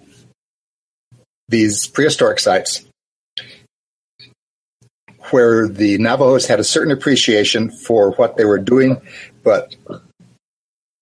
these 1.49 1.87
prehistoric 1.87 2.39
sites 2.39 2.85
where 5.31 5.67
the 5.67 5.97
Navajos 5.97 6.45
had 6.45 6.59
a 6.59 6.63
certain 6.63 6.91
appreciation 6.91 7.69
for 7.69 8.11
what 8.11 8.37
they 8.37 8.45
were 8.45 8.59
doing, 8.59 9.01
but 9.43 9.75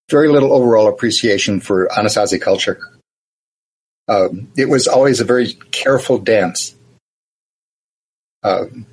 very 0.09 0.29
little 0.29 0.53
overall 0.53 0.87
appreciation 0.87 1.59
for 1.59 1.87
Anasazi 1.87 2.41
culture. 2.41 2.79
Um, 4.07 4.51
it 4.55 4.69
was 4.69 4.87
always 4.87 5.19
a 5.19 5.25
very 5.25 5.53
careful 5.71 6.19
dance. 6.19 6.75
Um, 8.45 8.85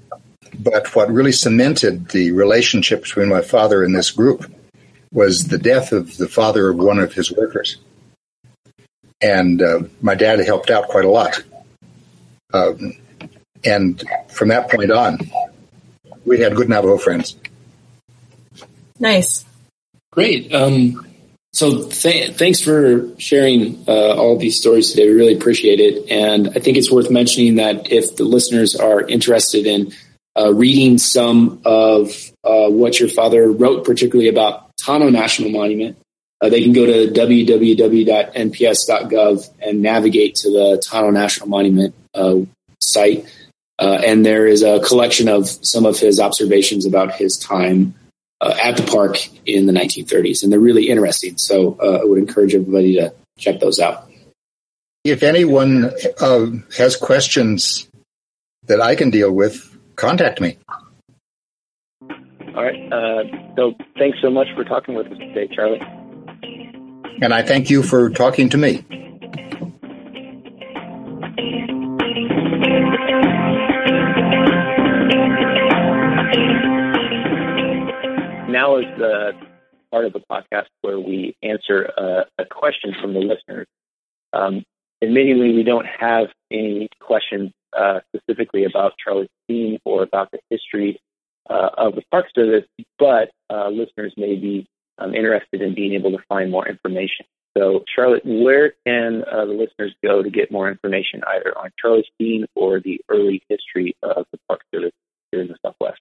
but 0.59 0.95
what 0.95 1.11
really 1.11 1.33
cemented 1.33 2.09
the 2.09 2.33
relationship 2.33 3.03
between 3.03 3.29
my 3.29 3.43
father 3.43 3.85
and 3.85 3.95
this 3.95 4.11
group 4.11 4.51
was 5.13 5.49
the 5.49 5.59
death 5.59 5.93
of 5.93 6.17
the 6.17 6.29
father 6.29 6.71
of 6.71 6.79
one 6.79 6.99
of 6.99 7.13
his 7.13 7.31
workers. 7.31 7.77
And 9.21 9.61
uh, 9.61 9.83
my 10.01 10.15
dad 10.15 10.41
helped 10.41 10.71
out 10.71 10.89
quite 10.89 11.05
a 11.05 11.11
lot. 11.11 11.43
Um, 12.55 12.95
and 13.65 14.03
from 14.29 14.49
that 14.49 14.71
point 14.71 14.91
on, 14.91 15.19
we 16.25 16.41
had 16.41 16.57
good 16.57 16.69
Navajo 16.69 16.97
friends. 16.97 17.37
Nice. 18.99 19.45
Great. 20.11 20.53
Um, 20.55 21.07
so 21.53 21.87
th- 21.89 22.35
thanks 22.37 22.61
for 22.61 23.11
sharing 23.19 23.85
uh, 23.87 24.15
all 24.17 24.39
these 24.39 24.59
stories 24.59 24.91
today. 24.91 25.07
We 25.09 25.15
really 25.15 25.35
appreciate 25.35 25.81
it. 25.81 26.11
And 26.11 26.49
I 26.49 26.61
think 26.61 26.79
it's 26.79 26.91
worth 26.91 27.11
mentioning 27.11 27.57
that 27.57 27.93
if 27.93 28.17
the 28.17 28.25
listeners 28.25 28.75
are 28.75 29.03
interested 29.03 29.67
in 29.67 29.93
uh, 30.39 30.55
reading 30.55 30.97
some 30.97 31.61
of 31.67 32.09
uh, 32.43 32.69
what 32.71 32.99
your 32.99 33.11
father 33.11 33.53
wrote, 33.53 33.85
particularly 33.85 34.31
about 34.31 34.71
Tonto 34.83 35.11
National 35.11 35.51
Monument, 35.51 35.99
uh, 36.41 36.49
they 36.49 36.63
can 36.63 36.73
go 36.73 36.87
to 36.87 37.13
www.nps.gov 37.13 37.89
and 39.61 39.83
navigate 39.83 40.35
to 40.37 40.51
the 40.51 40.83
Tonto 40.83 41.11
National 41.11 41.49
Monument 41.49 41.95
uh, 42.15 42.37
site. 42.81 43.27
Uh, 43.79 44.01
and 44.05 44.25
there 44.25 44.47
is 44.47 44.63
a 44.63 44.81
collection 44.81 45.29
of 45.29 45.49
some 45.49 45.85
of 45.85 45.99
his 45.99 46.19
observations 46.19 46.87
about 46.87 47.15
his 47.15 47.37
time 47.37 47.95
uh, 48.43 48.55
at 48.61 48.77
the 48.77 48.83
park 48.83 49.17
in 49.47 49.67
the 49.67 49.73
1930s, 49.73 50.43
and 50.43 50.53
they're 50.53 50.61
really 50.61 50.89
interesting. 50.89 51.39
So 51.39 51.79
uh, 51.81 52.01
I 52.03 52.05
would 52.05 52.19
encourage 52.19 52.55
everybody 52.55 52.97
to 52.97 53.15
check 53.39 53.61
those 53.61 53.79
out. 53.79 54.11
If 55.05 55.23
anyone 55.23 55.91
uh, 56.21 56.47
has 56.77 56.97
questions 56.97 57.89
that 58.67 58.81
I 58.81 58.97
can 58.97 59.11
deal 59.11 59.33
with, 59.33 59.79
contact 59.97 60.41
me. 60.41 60.59
All 62.55 62.63
right. 62.63 62.93
Uh, 62.93 63.23
so 63.57 63.75
thanks 63.99 64.19
so 64.21 64.31
much 64.31 64.49
for 64.55 64.65
talking 64.65 64.95
with 64.95 65.07
us 65.07 65.19
today, 65.19 65.49
Charlie. 65.55 65.81
And 67.23 67.33
I 67.33 67.43
thank 67.43 67.71
you 67.71 67.83
for 67.83 68.11
talking 68.11 68.49
to 68.51 68.59
me. 68.59 68.85
Is 78.83 78.99
the 78.99 79.33
part 79.91 80.05
of 80.05 80.13
the 80.13 80.23
podcast 80.31 80.67
where 80.81 80.99
we 80.99 81.37
answer 81.43 81.83
a, 81.83 82.25
a 82.39 82.45
question 82.45 82.95
from 83.01 83.15
the 83.15 83.21
listeners. 83.21 83.67
Um, 84.33 84.65
admittedly, 85.03 85.55
we 85.55 85.63
don't 85.63 85.87
have 85.87 86.29
any 86.51 86.89
questions 87.01 87.53
uh, 87.77 88.01
specifically 88.15 88.65
about 88.65 88.95
Charlie 89.03 89.29
Steen 89.45 89.79
or 89.85 90.03
about 90.03 90.31
the 90.31 90.39
history 90.51 90.99
uh, 91.49 91.71
of 91.77 91.95
the 91.95 92.03
Park 92.11 92.27
Service, 92.35 92.65
but 92.99 93.31
uh, 93.51 93.69
listeners 93.69 94.13
may 94.17 94.37
be 94.37 94.67
um, 94.99 95.15
interested 95.15 95.61
in 95.61 95.75
being 95.75 95.93
able 95.95 96.13
to 96.13 96.25
find 96.29 96.51
more 96.51 96.67
information. 96.67 97.27
So, 97.57 97.85
Charlotte, 97.95 98.25
where 98.25 98.73
can 98.87 99.25
uh, 99.31 99.45
the 99.45 99.53
listeners 99.53 99.95
go 100.03 100.23
to 100.23 100.31
get 100.31 100.51
more 100.51 100.71
information 100.71 101.23
either 101.27 101.57
on 101.57 101.71
Charlie 101.79 102.07
Steen 102.15 102.47
or 102.55 102.81
the 102.81 103.01
early 103.11 103.43
history 103.49 103.95
of 104.03 104.25
the 104.33 104.39
Park 104.49 104.63
Service 104.75 104.93
here 105.31 105.43
in 105.43 105.49
the 105.49 105.57
Southwest? 105.65 106.01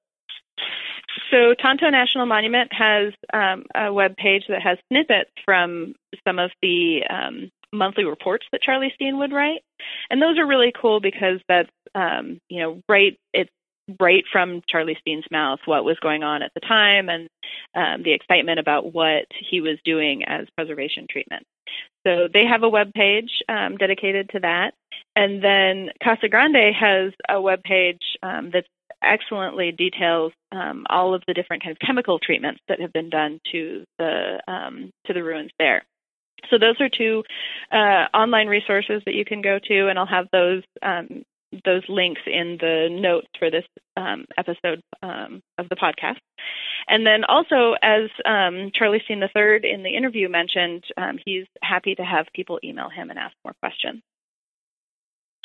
So 1.32 1.54
Tonto 1.54 1.89
National 1.89 2.26
Monument 2.26 2.72
has 2.74 3.13
um, 3.34 3.63
a 3.74 3.91
web 3.91 4.17
page 4.17 4.44
that 4.50 4.62
has 4.62 4.78
snippets 4.89 5.32
from 5.46 5.96
some 6.28 6.39
of 6.39 6.52
the 6.62 7.04
um, 7.10 7.50
monthly 7.74 8.04
reports 8.04 8.46
that 8.52 8.62
Charlie 8.62 8.91
Steen 8.96 9.17
would 9.17 9.32
write, 9.32 9.62
and 10.10 10.22
those 10.22 10.38
are 10.38 10.46
really 10.46 10.74
cool 10.80 11.00
because 11.00 11.39
that's 11.48 11.70
um, 11.96 12.39
you 12.50 12.60
know 12.62 12.82
right 12.89 13.17
it's 13.34 13.50
right 14.00 14.24
from 14.32 14.62
Charlie 14.67 14.98
Steen's 15.00 15.26
mouth 15.32 15.60
what 15.65 15.86
was 15.86 15.98
going 16.00 16.24
on 16.24 16.44
at 16.44 16.52
the 16.54 16.60
time 16.62 17.10
and 17.10 17.28
um, 17.76 18.04
the 18.04 18.13
excitement 18.13 18.60
about 18.60 18.94
what 18.94 19.26
he 19.50 19.62
was 19.62 19.78
doing 19.84 20.24
as 20.26 20.48
preservation 20.56 21.08
treatment. 21.10 21.44
So 22.06 22.28
they 22.32 22.46
have 22.46 22.63
a 22.63 22.70
web 22.70 22.94
page 22.94 23.41
um, 23.48 23.78
dedicated 23.78 24.30
to 24.30 24.39
that, 24.41 24.74
and 25.15 25.41
then 25.41 25.91
Casa 26.04 26.28
Grande 26.28 26.76
has 26.76 27.13
a 27.30 27.39
web 27.41 27.63
page 27.63 28.02
um, 28.22 28.50
that's 28.52 28.67
excellently 29.04 29.72
details 29.72 30.34
um, 30.52 30.86
all 30.90 31.14
of 31.14 31.24
the 31.28 31.34
different 31.34 31.64
kind 31.64 31.72
of 31.72 31.80
chemical 31.86 32.20
treatments 32.20 32.62
that 32.68 32.82
have 32.82 32.94
been 32.94 33.10
done 33.10 33.40
to 33.52 33.84
the 33.98 34.42
um, 34.48 34.92
to 35.06 35.14
the 35.14 35.24
ruins 35.24 35.52
there. 35.60 35.84
So 36.50 36.58
those 36.58 36.80
are 36.80 36.90
two 36.90 37.24
uh, 37.72 38.08
online 38.16 38.48
resources 38.48 39.02
that 39.06 39.14
you 39.14 39.26
can 39.26 39.42
go 39.42 39.60
to, 39.60 39.88
and 39.88 39.98
I'll 40.00 40.06
have 40.06 40.28
those 40.32 40.64
um, 40.82 41.24
those 41.66 41.84
links 41.90 42.22
in 42.26 42.58
the 42.62 42.88
notes 42.90 43.28
for 43.38 43.52
this 43.52 43.66
um, 43.98 44.26
episode 44.38 44.82
um, 45.04 45.42
of 45.58 45.68
the 45.70 45.76
podcast. 45.76 46.20
And 46.88 47.06
then 47.06 47.24
also, 47.26 47.76
as 47.82 48.10
um, 48.26 48.72
Charlie 48.74 49.02
Steen 49.06 49.22
III 49.22 49.70
in 49.70 49.84
the 49.84 49.96
interview 49.96 50.30
mentioned, 50.30 50.84
he's 51.26 51.46
happy 51.62 51.96
to 51.96 52.04
have 52.04 52.28
people 52.34 52.60
email 52.64 52.90
him 52.90 53.10
and 53.10 53.20
ask 53.20 53.36
more 53.44 53.54
questions. 53.62 54.02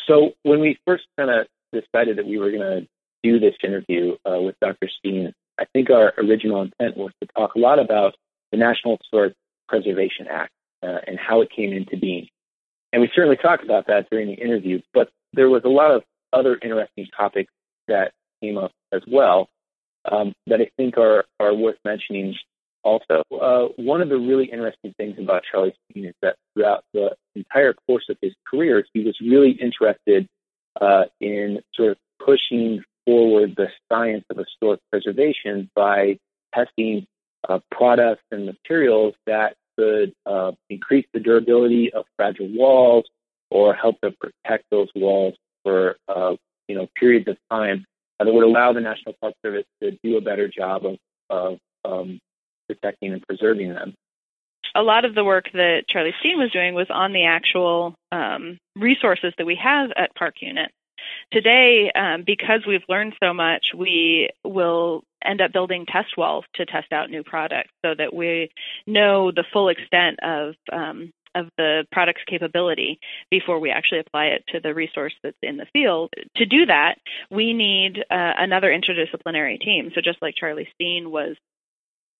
So 0.07 0.33
when 0.42 0.61
we 0.61 0.79
first 0.87 1.05
kind 1.19 1.31
of 1.31 1.47
decided 1.73 2.19
that 2.19 2.27
we 2.27 2.38
were 2.38 2.51
going 2.51 2.83
to 2.83 2.88
do 3.22 3.38
this 3.38 3.55
interview 3.62 4.16
uh, 4.29 4.40
with 4.40 4.57
Dr. 4.61 4.88
Steen, 4.98 5.33
I 5.59 5.64
think 5.72 5.90
our 5.90 6.12
original 6.18 6.62
intent 6.62 6.96
was 6.96 7.12
to 7.22 7.29
talk 7.37 7.55
a 7.55 7.59
lot 7.59 7.79
about 7.79 8.14
the 8.52 8.59
National 8.59 8.98
Historic 8.98 9.35
Preservation 9.68 10.26
Act 10.31 10.52
uh, 10.83 10.98
and 11.07 11.18
how 11.18 11.40
it 11.40 11.50
came 11.50 11.72
into 11.72 11.96
being. 11.96 12.29
And 12.92 13.02
we 13.02 13.11
certainly 13.14 13.37
talked 13.37 13.64
about 13.64 13.87
that 13.88 14.09
during 14.11 14.29
the 14.29 14.35
interview, 14.35 14.81
but 14.94 15.11
there 15.33 15.48
was 15.48 15.62
a 15.64 15.68
lot 15.68 15.90
of 15.90 16.02
other 16.33 16.59
interesting 16.62 17.07
topics 17.16 17.52
that 17.88 18.12
came 18.42 18.59
up 18.59 18.72
as 18.92 19.02
well 19.11 19.48
um, 20.11 20.33
that 20.46 20.61
I 20.61 20.70
think 20.76 20.98
are, 20.98 21.24
are 21.40 21.55
worth 21.55 21.76
mentioning 21.85 22.35
also. 22.83 23.22
Uh, 23.33 23.68
one 23.76 24.00
of 24.00 24.09
the 24.09 24.16
really 24.16 24.46
interesting 24.46 24.94
things 24.96 25.18
about 25.18 25.42
Charlie 25.50 25.74
Steen 25.90 26.07
is 26.07 26.14
that 26.22 26.37
throughout 26.55 26.85
the 26.94 27.16
entire 27.35 27.74
course 27.87 28.05
of 28.09 28.16
his 28.22 28.33
career, 28.48 28.85
he 28.94 29.02
was 29.02 29.16
really 29.20 29.50
interested 29.50 30.26
uh, 30.81 31.05
in 31.20 31.61
sort 31.74 31.92
of 31.92 31.96
pushing 32.24 32.83
forward 33.07 33.55
the 33.57 33.69
science 33.90 34.25
of 34.31 34.37
historic 34.37 34.81
preservation 34.90 35.71
by 35.75 36.19
testing 36.55 37.07
uh, 37.49 37.61
products 37.71 38.23
and 38.31 38.47
materials 38.47 39.14
that 39.27 39.55
could 39.79 40.12
uh, 40.27 40.53
increase 40.69 41.07
the 41.12 41.21
durability 41.21 41.92
of 41.92 42.05
fragile 42.16 42.49
walls 42.49 43.05
or 43.51 43.75
help 43.75 44.01
to 44.01 44.11
protect 44.11 44.65
those 44.71 44.88
walls 44.94 45.35
for 45.63 45.96
uh, 46.09 46.35
you 46.69 46.75
know 46.75 46.88
periods 46.96 47.29
of 47.29 47.37
time 47.50 47.85
that 48.19 48.33
would 48.33 48.44
allow 48.44 48.73
the 48.73 48.81
National 48.81 49.15
Park 49.21 49.35
Service 49.44 49.67
to 49.83 49.96
do 50.02 50.17
a 50.17 50.21
better 50.21 50.48
job 50.48 50.87
of, 50.87 50.96
of 51.29 51.59
um, 51.85 52.19
protecting 52.67 53.13
and 53.13 53.23
preserving 53.27 53.75
them. 53.75 53.94
A 54.75 54.83
lot 54.83 55.04
of 55.04 55.15
the 55.15 55.25
work 55.25 55.46
that 55.52 55.85
Charlie 55.88 56.15
Steen 56.21 56.38
was 56.38 56.50
doing 56.50 56.75
was 56.75 56.88
on 56.90 57.13
the 57.13 57.25
actual 57.25 57.94
um, 58.13 58.59
resources 58.75 59.33
that 59.38 59.46
we 59.46 59.59
have 59.63 59.90
at 59.96 60.15
Park 60.15 60.37
Unit. 60.40 60.71
Today, 61.33 61.90
um, 61.94 62.25
because 62.27 62.61
we've 62.67 62.85
learned 62.88 63.15
so 63.23 63.33
much, 63.35 63.67
we 63.77 64.31
will 64.44 65.03
end 65.25 65.40
up 65.40 65.53
building 65.53 65.87
test 65.87 66.17
walls 66.17 66.44
to 66.55 66.67
test 66.67 66.92
out 66.92 67.11
new 67.11 67.23
products 67.23 67.71
so 67.85 67.94
that 67.97 68.15
we 68.15 68.51
know 68.87 69.31
the 69.33 69.44
full 69.53 69.69
extent 69.69 70.19
of 70.23 70.55
um, 70.73 71.13
of 71.35 71.49
the 71.59 71.85
product's 71.92 72.23
capability 72.27 72.99
before 73.31 73.61
we 73.61 73.71
actually 73.71 74.01
apply 74.01 74.27
it 74.27 74.44
to 74.49 74.61
the 74.61 74.75
resource 74.75 75.13
that's 75.23 75.37
in 75.42 75.59
the 75.59 75.67
field. 75.73 76.11
To 76.37 76.47
do 76.47 76.67
that, 76.67 76.94
we 77.31 77.53
need 77.53 77.99
uh, 77.99 78.33
another 78.38 78.69
interdisciplinary 78.69 79.61
team. 79.61 79.90
So 79.94 80.01
just 80.01 80.23
like 80.23 80.35
Charlie 80.35 80.69
Steen 80.75 81.11
was 81.11 81.37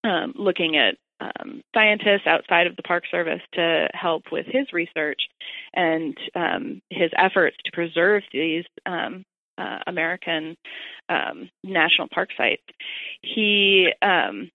um, 0.07 0.32
looking 0.36 0.76
at 0.76 0.96
um, 1.20 1.62
scientists 1.74 2.26
outside 2.26 2.66
of 2.66 2.76
the 2.76 2.82
Park 2.82 3.04
Service 3.11 3.40
to 3.54 3.88
help 3.94 4.24
with 4.30 4.46
his 4.46 4.72
research 4.72 5.20
and 5.74 6.16
um, 6.34 6.82
his 6.90 7.11
efforts 7.16 7.57
to 7.64 7.72
preserve 7.72 8.22
these 8.32 8.64
um, 8.84 9.24
uh, 9.59 9.78
American 9.86 10.57
um, 11.09 11.48
national 11.64 12.09
park 12.12 12.28
sites. 12.36 12.62
He 13.22 13.88
um, 14.02 14.50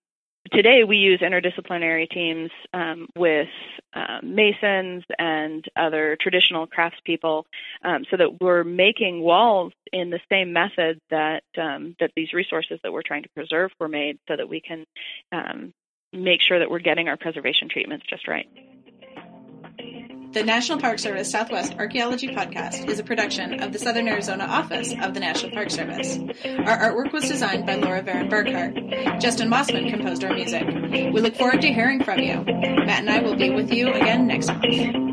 today 0.52 0.84
we 0.84 0.98
use 0.98 1.20
interdisciplinary 1.20 2.10
teams 2.10 2.50
um, 2.74 3.08
with 3.16 3.48
um, 3.94 4.36
masons 4.36 5.04
and 5.20 5.66
other 5.76 6.18
traditional 6.20 6.68
craftspeople 6.68 7.44
um, 7.84 8.06
so 8.10 8.18
that 8.18 8.42
we're 8.42 8.64
making 8.64 9.22
walls 9.22 9.74
in 9.92 10.10
the 10.10 10.20
same 10.30 10.54
method 10.54 11.00
that 11.10 11.44
um, 11.58 11.96
that 12.00 12.12
these 12.16 12.34
resources 12.34 12.80
that 12.84 12.92
we're 12.92 13.04
trying 13.04 13.24
to 13.24 13.30
preserve 13.30 13.72
were 13.80 13.88
made 13.88 14.18
so 14.28 14.36
that 14.36 14.50
we 14.50 14.62
can 14.62 14.86
um, 15.32 15.74
make 16.14 16.42
sure 16.42 16.60
that 16.60 16.70
we're 16.70 16.80
getting 16.80 17.08
our 17.08 17.18
preservation 17.18 17.70
treatments 17.70 18.06
just 18.10 18.28
right. 18.28 18.48
The 20.34 20.44
National 20.46 20.80
Park 20.80 20.98
Service 20.98 21.30
Southwest 21.30 21.76
Archaeology 21.78 22.30
Podcast 22.30 22.88
is 22.88 23.00
a 23.00 23.04
production 23.04 23.62
of 23.62 23.74
the 23.74 23.80
Southern 23.80 24.08
Arizona 24.08 24.46
office 24.46 24.94
of 25.02 25.14
the 25.14 25.20
National 25.20 25.52
Park 25.52 25.70
Service. 25.70 26.20
Our 26.46 26.78
artwork 26.78 27.12
was 27.12 27.28
designed 27.28 27.66
by 27.66 27.76
Laura 27.76 28.02
Varon 28.02 28.30
Burkhart. 28.30 29.20
Justin 29.20 29.50
Mossman 29.50 29.90
composed 29.90 30.24
our 30.24 30.34
music. 30.34 30.64
We 31.14 31.20
look 31.20 31.36
forward 31.36 31.60
to 31.62 31.74
hearing 31.74 32.02
from 32.02 32.20
you. 32.20 32.46
Matt 32.46 33.02
and 33.02 33.10
I 33.10 33.20
will 33.20 33.36
be 33.36 33.50
with 33.50 33.74
you 33.74 33.90
again 33.92 34.28
next 34.28 34.48
month. 34.48 35.11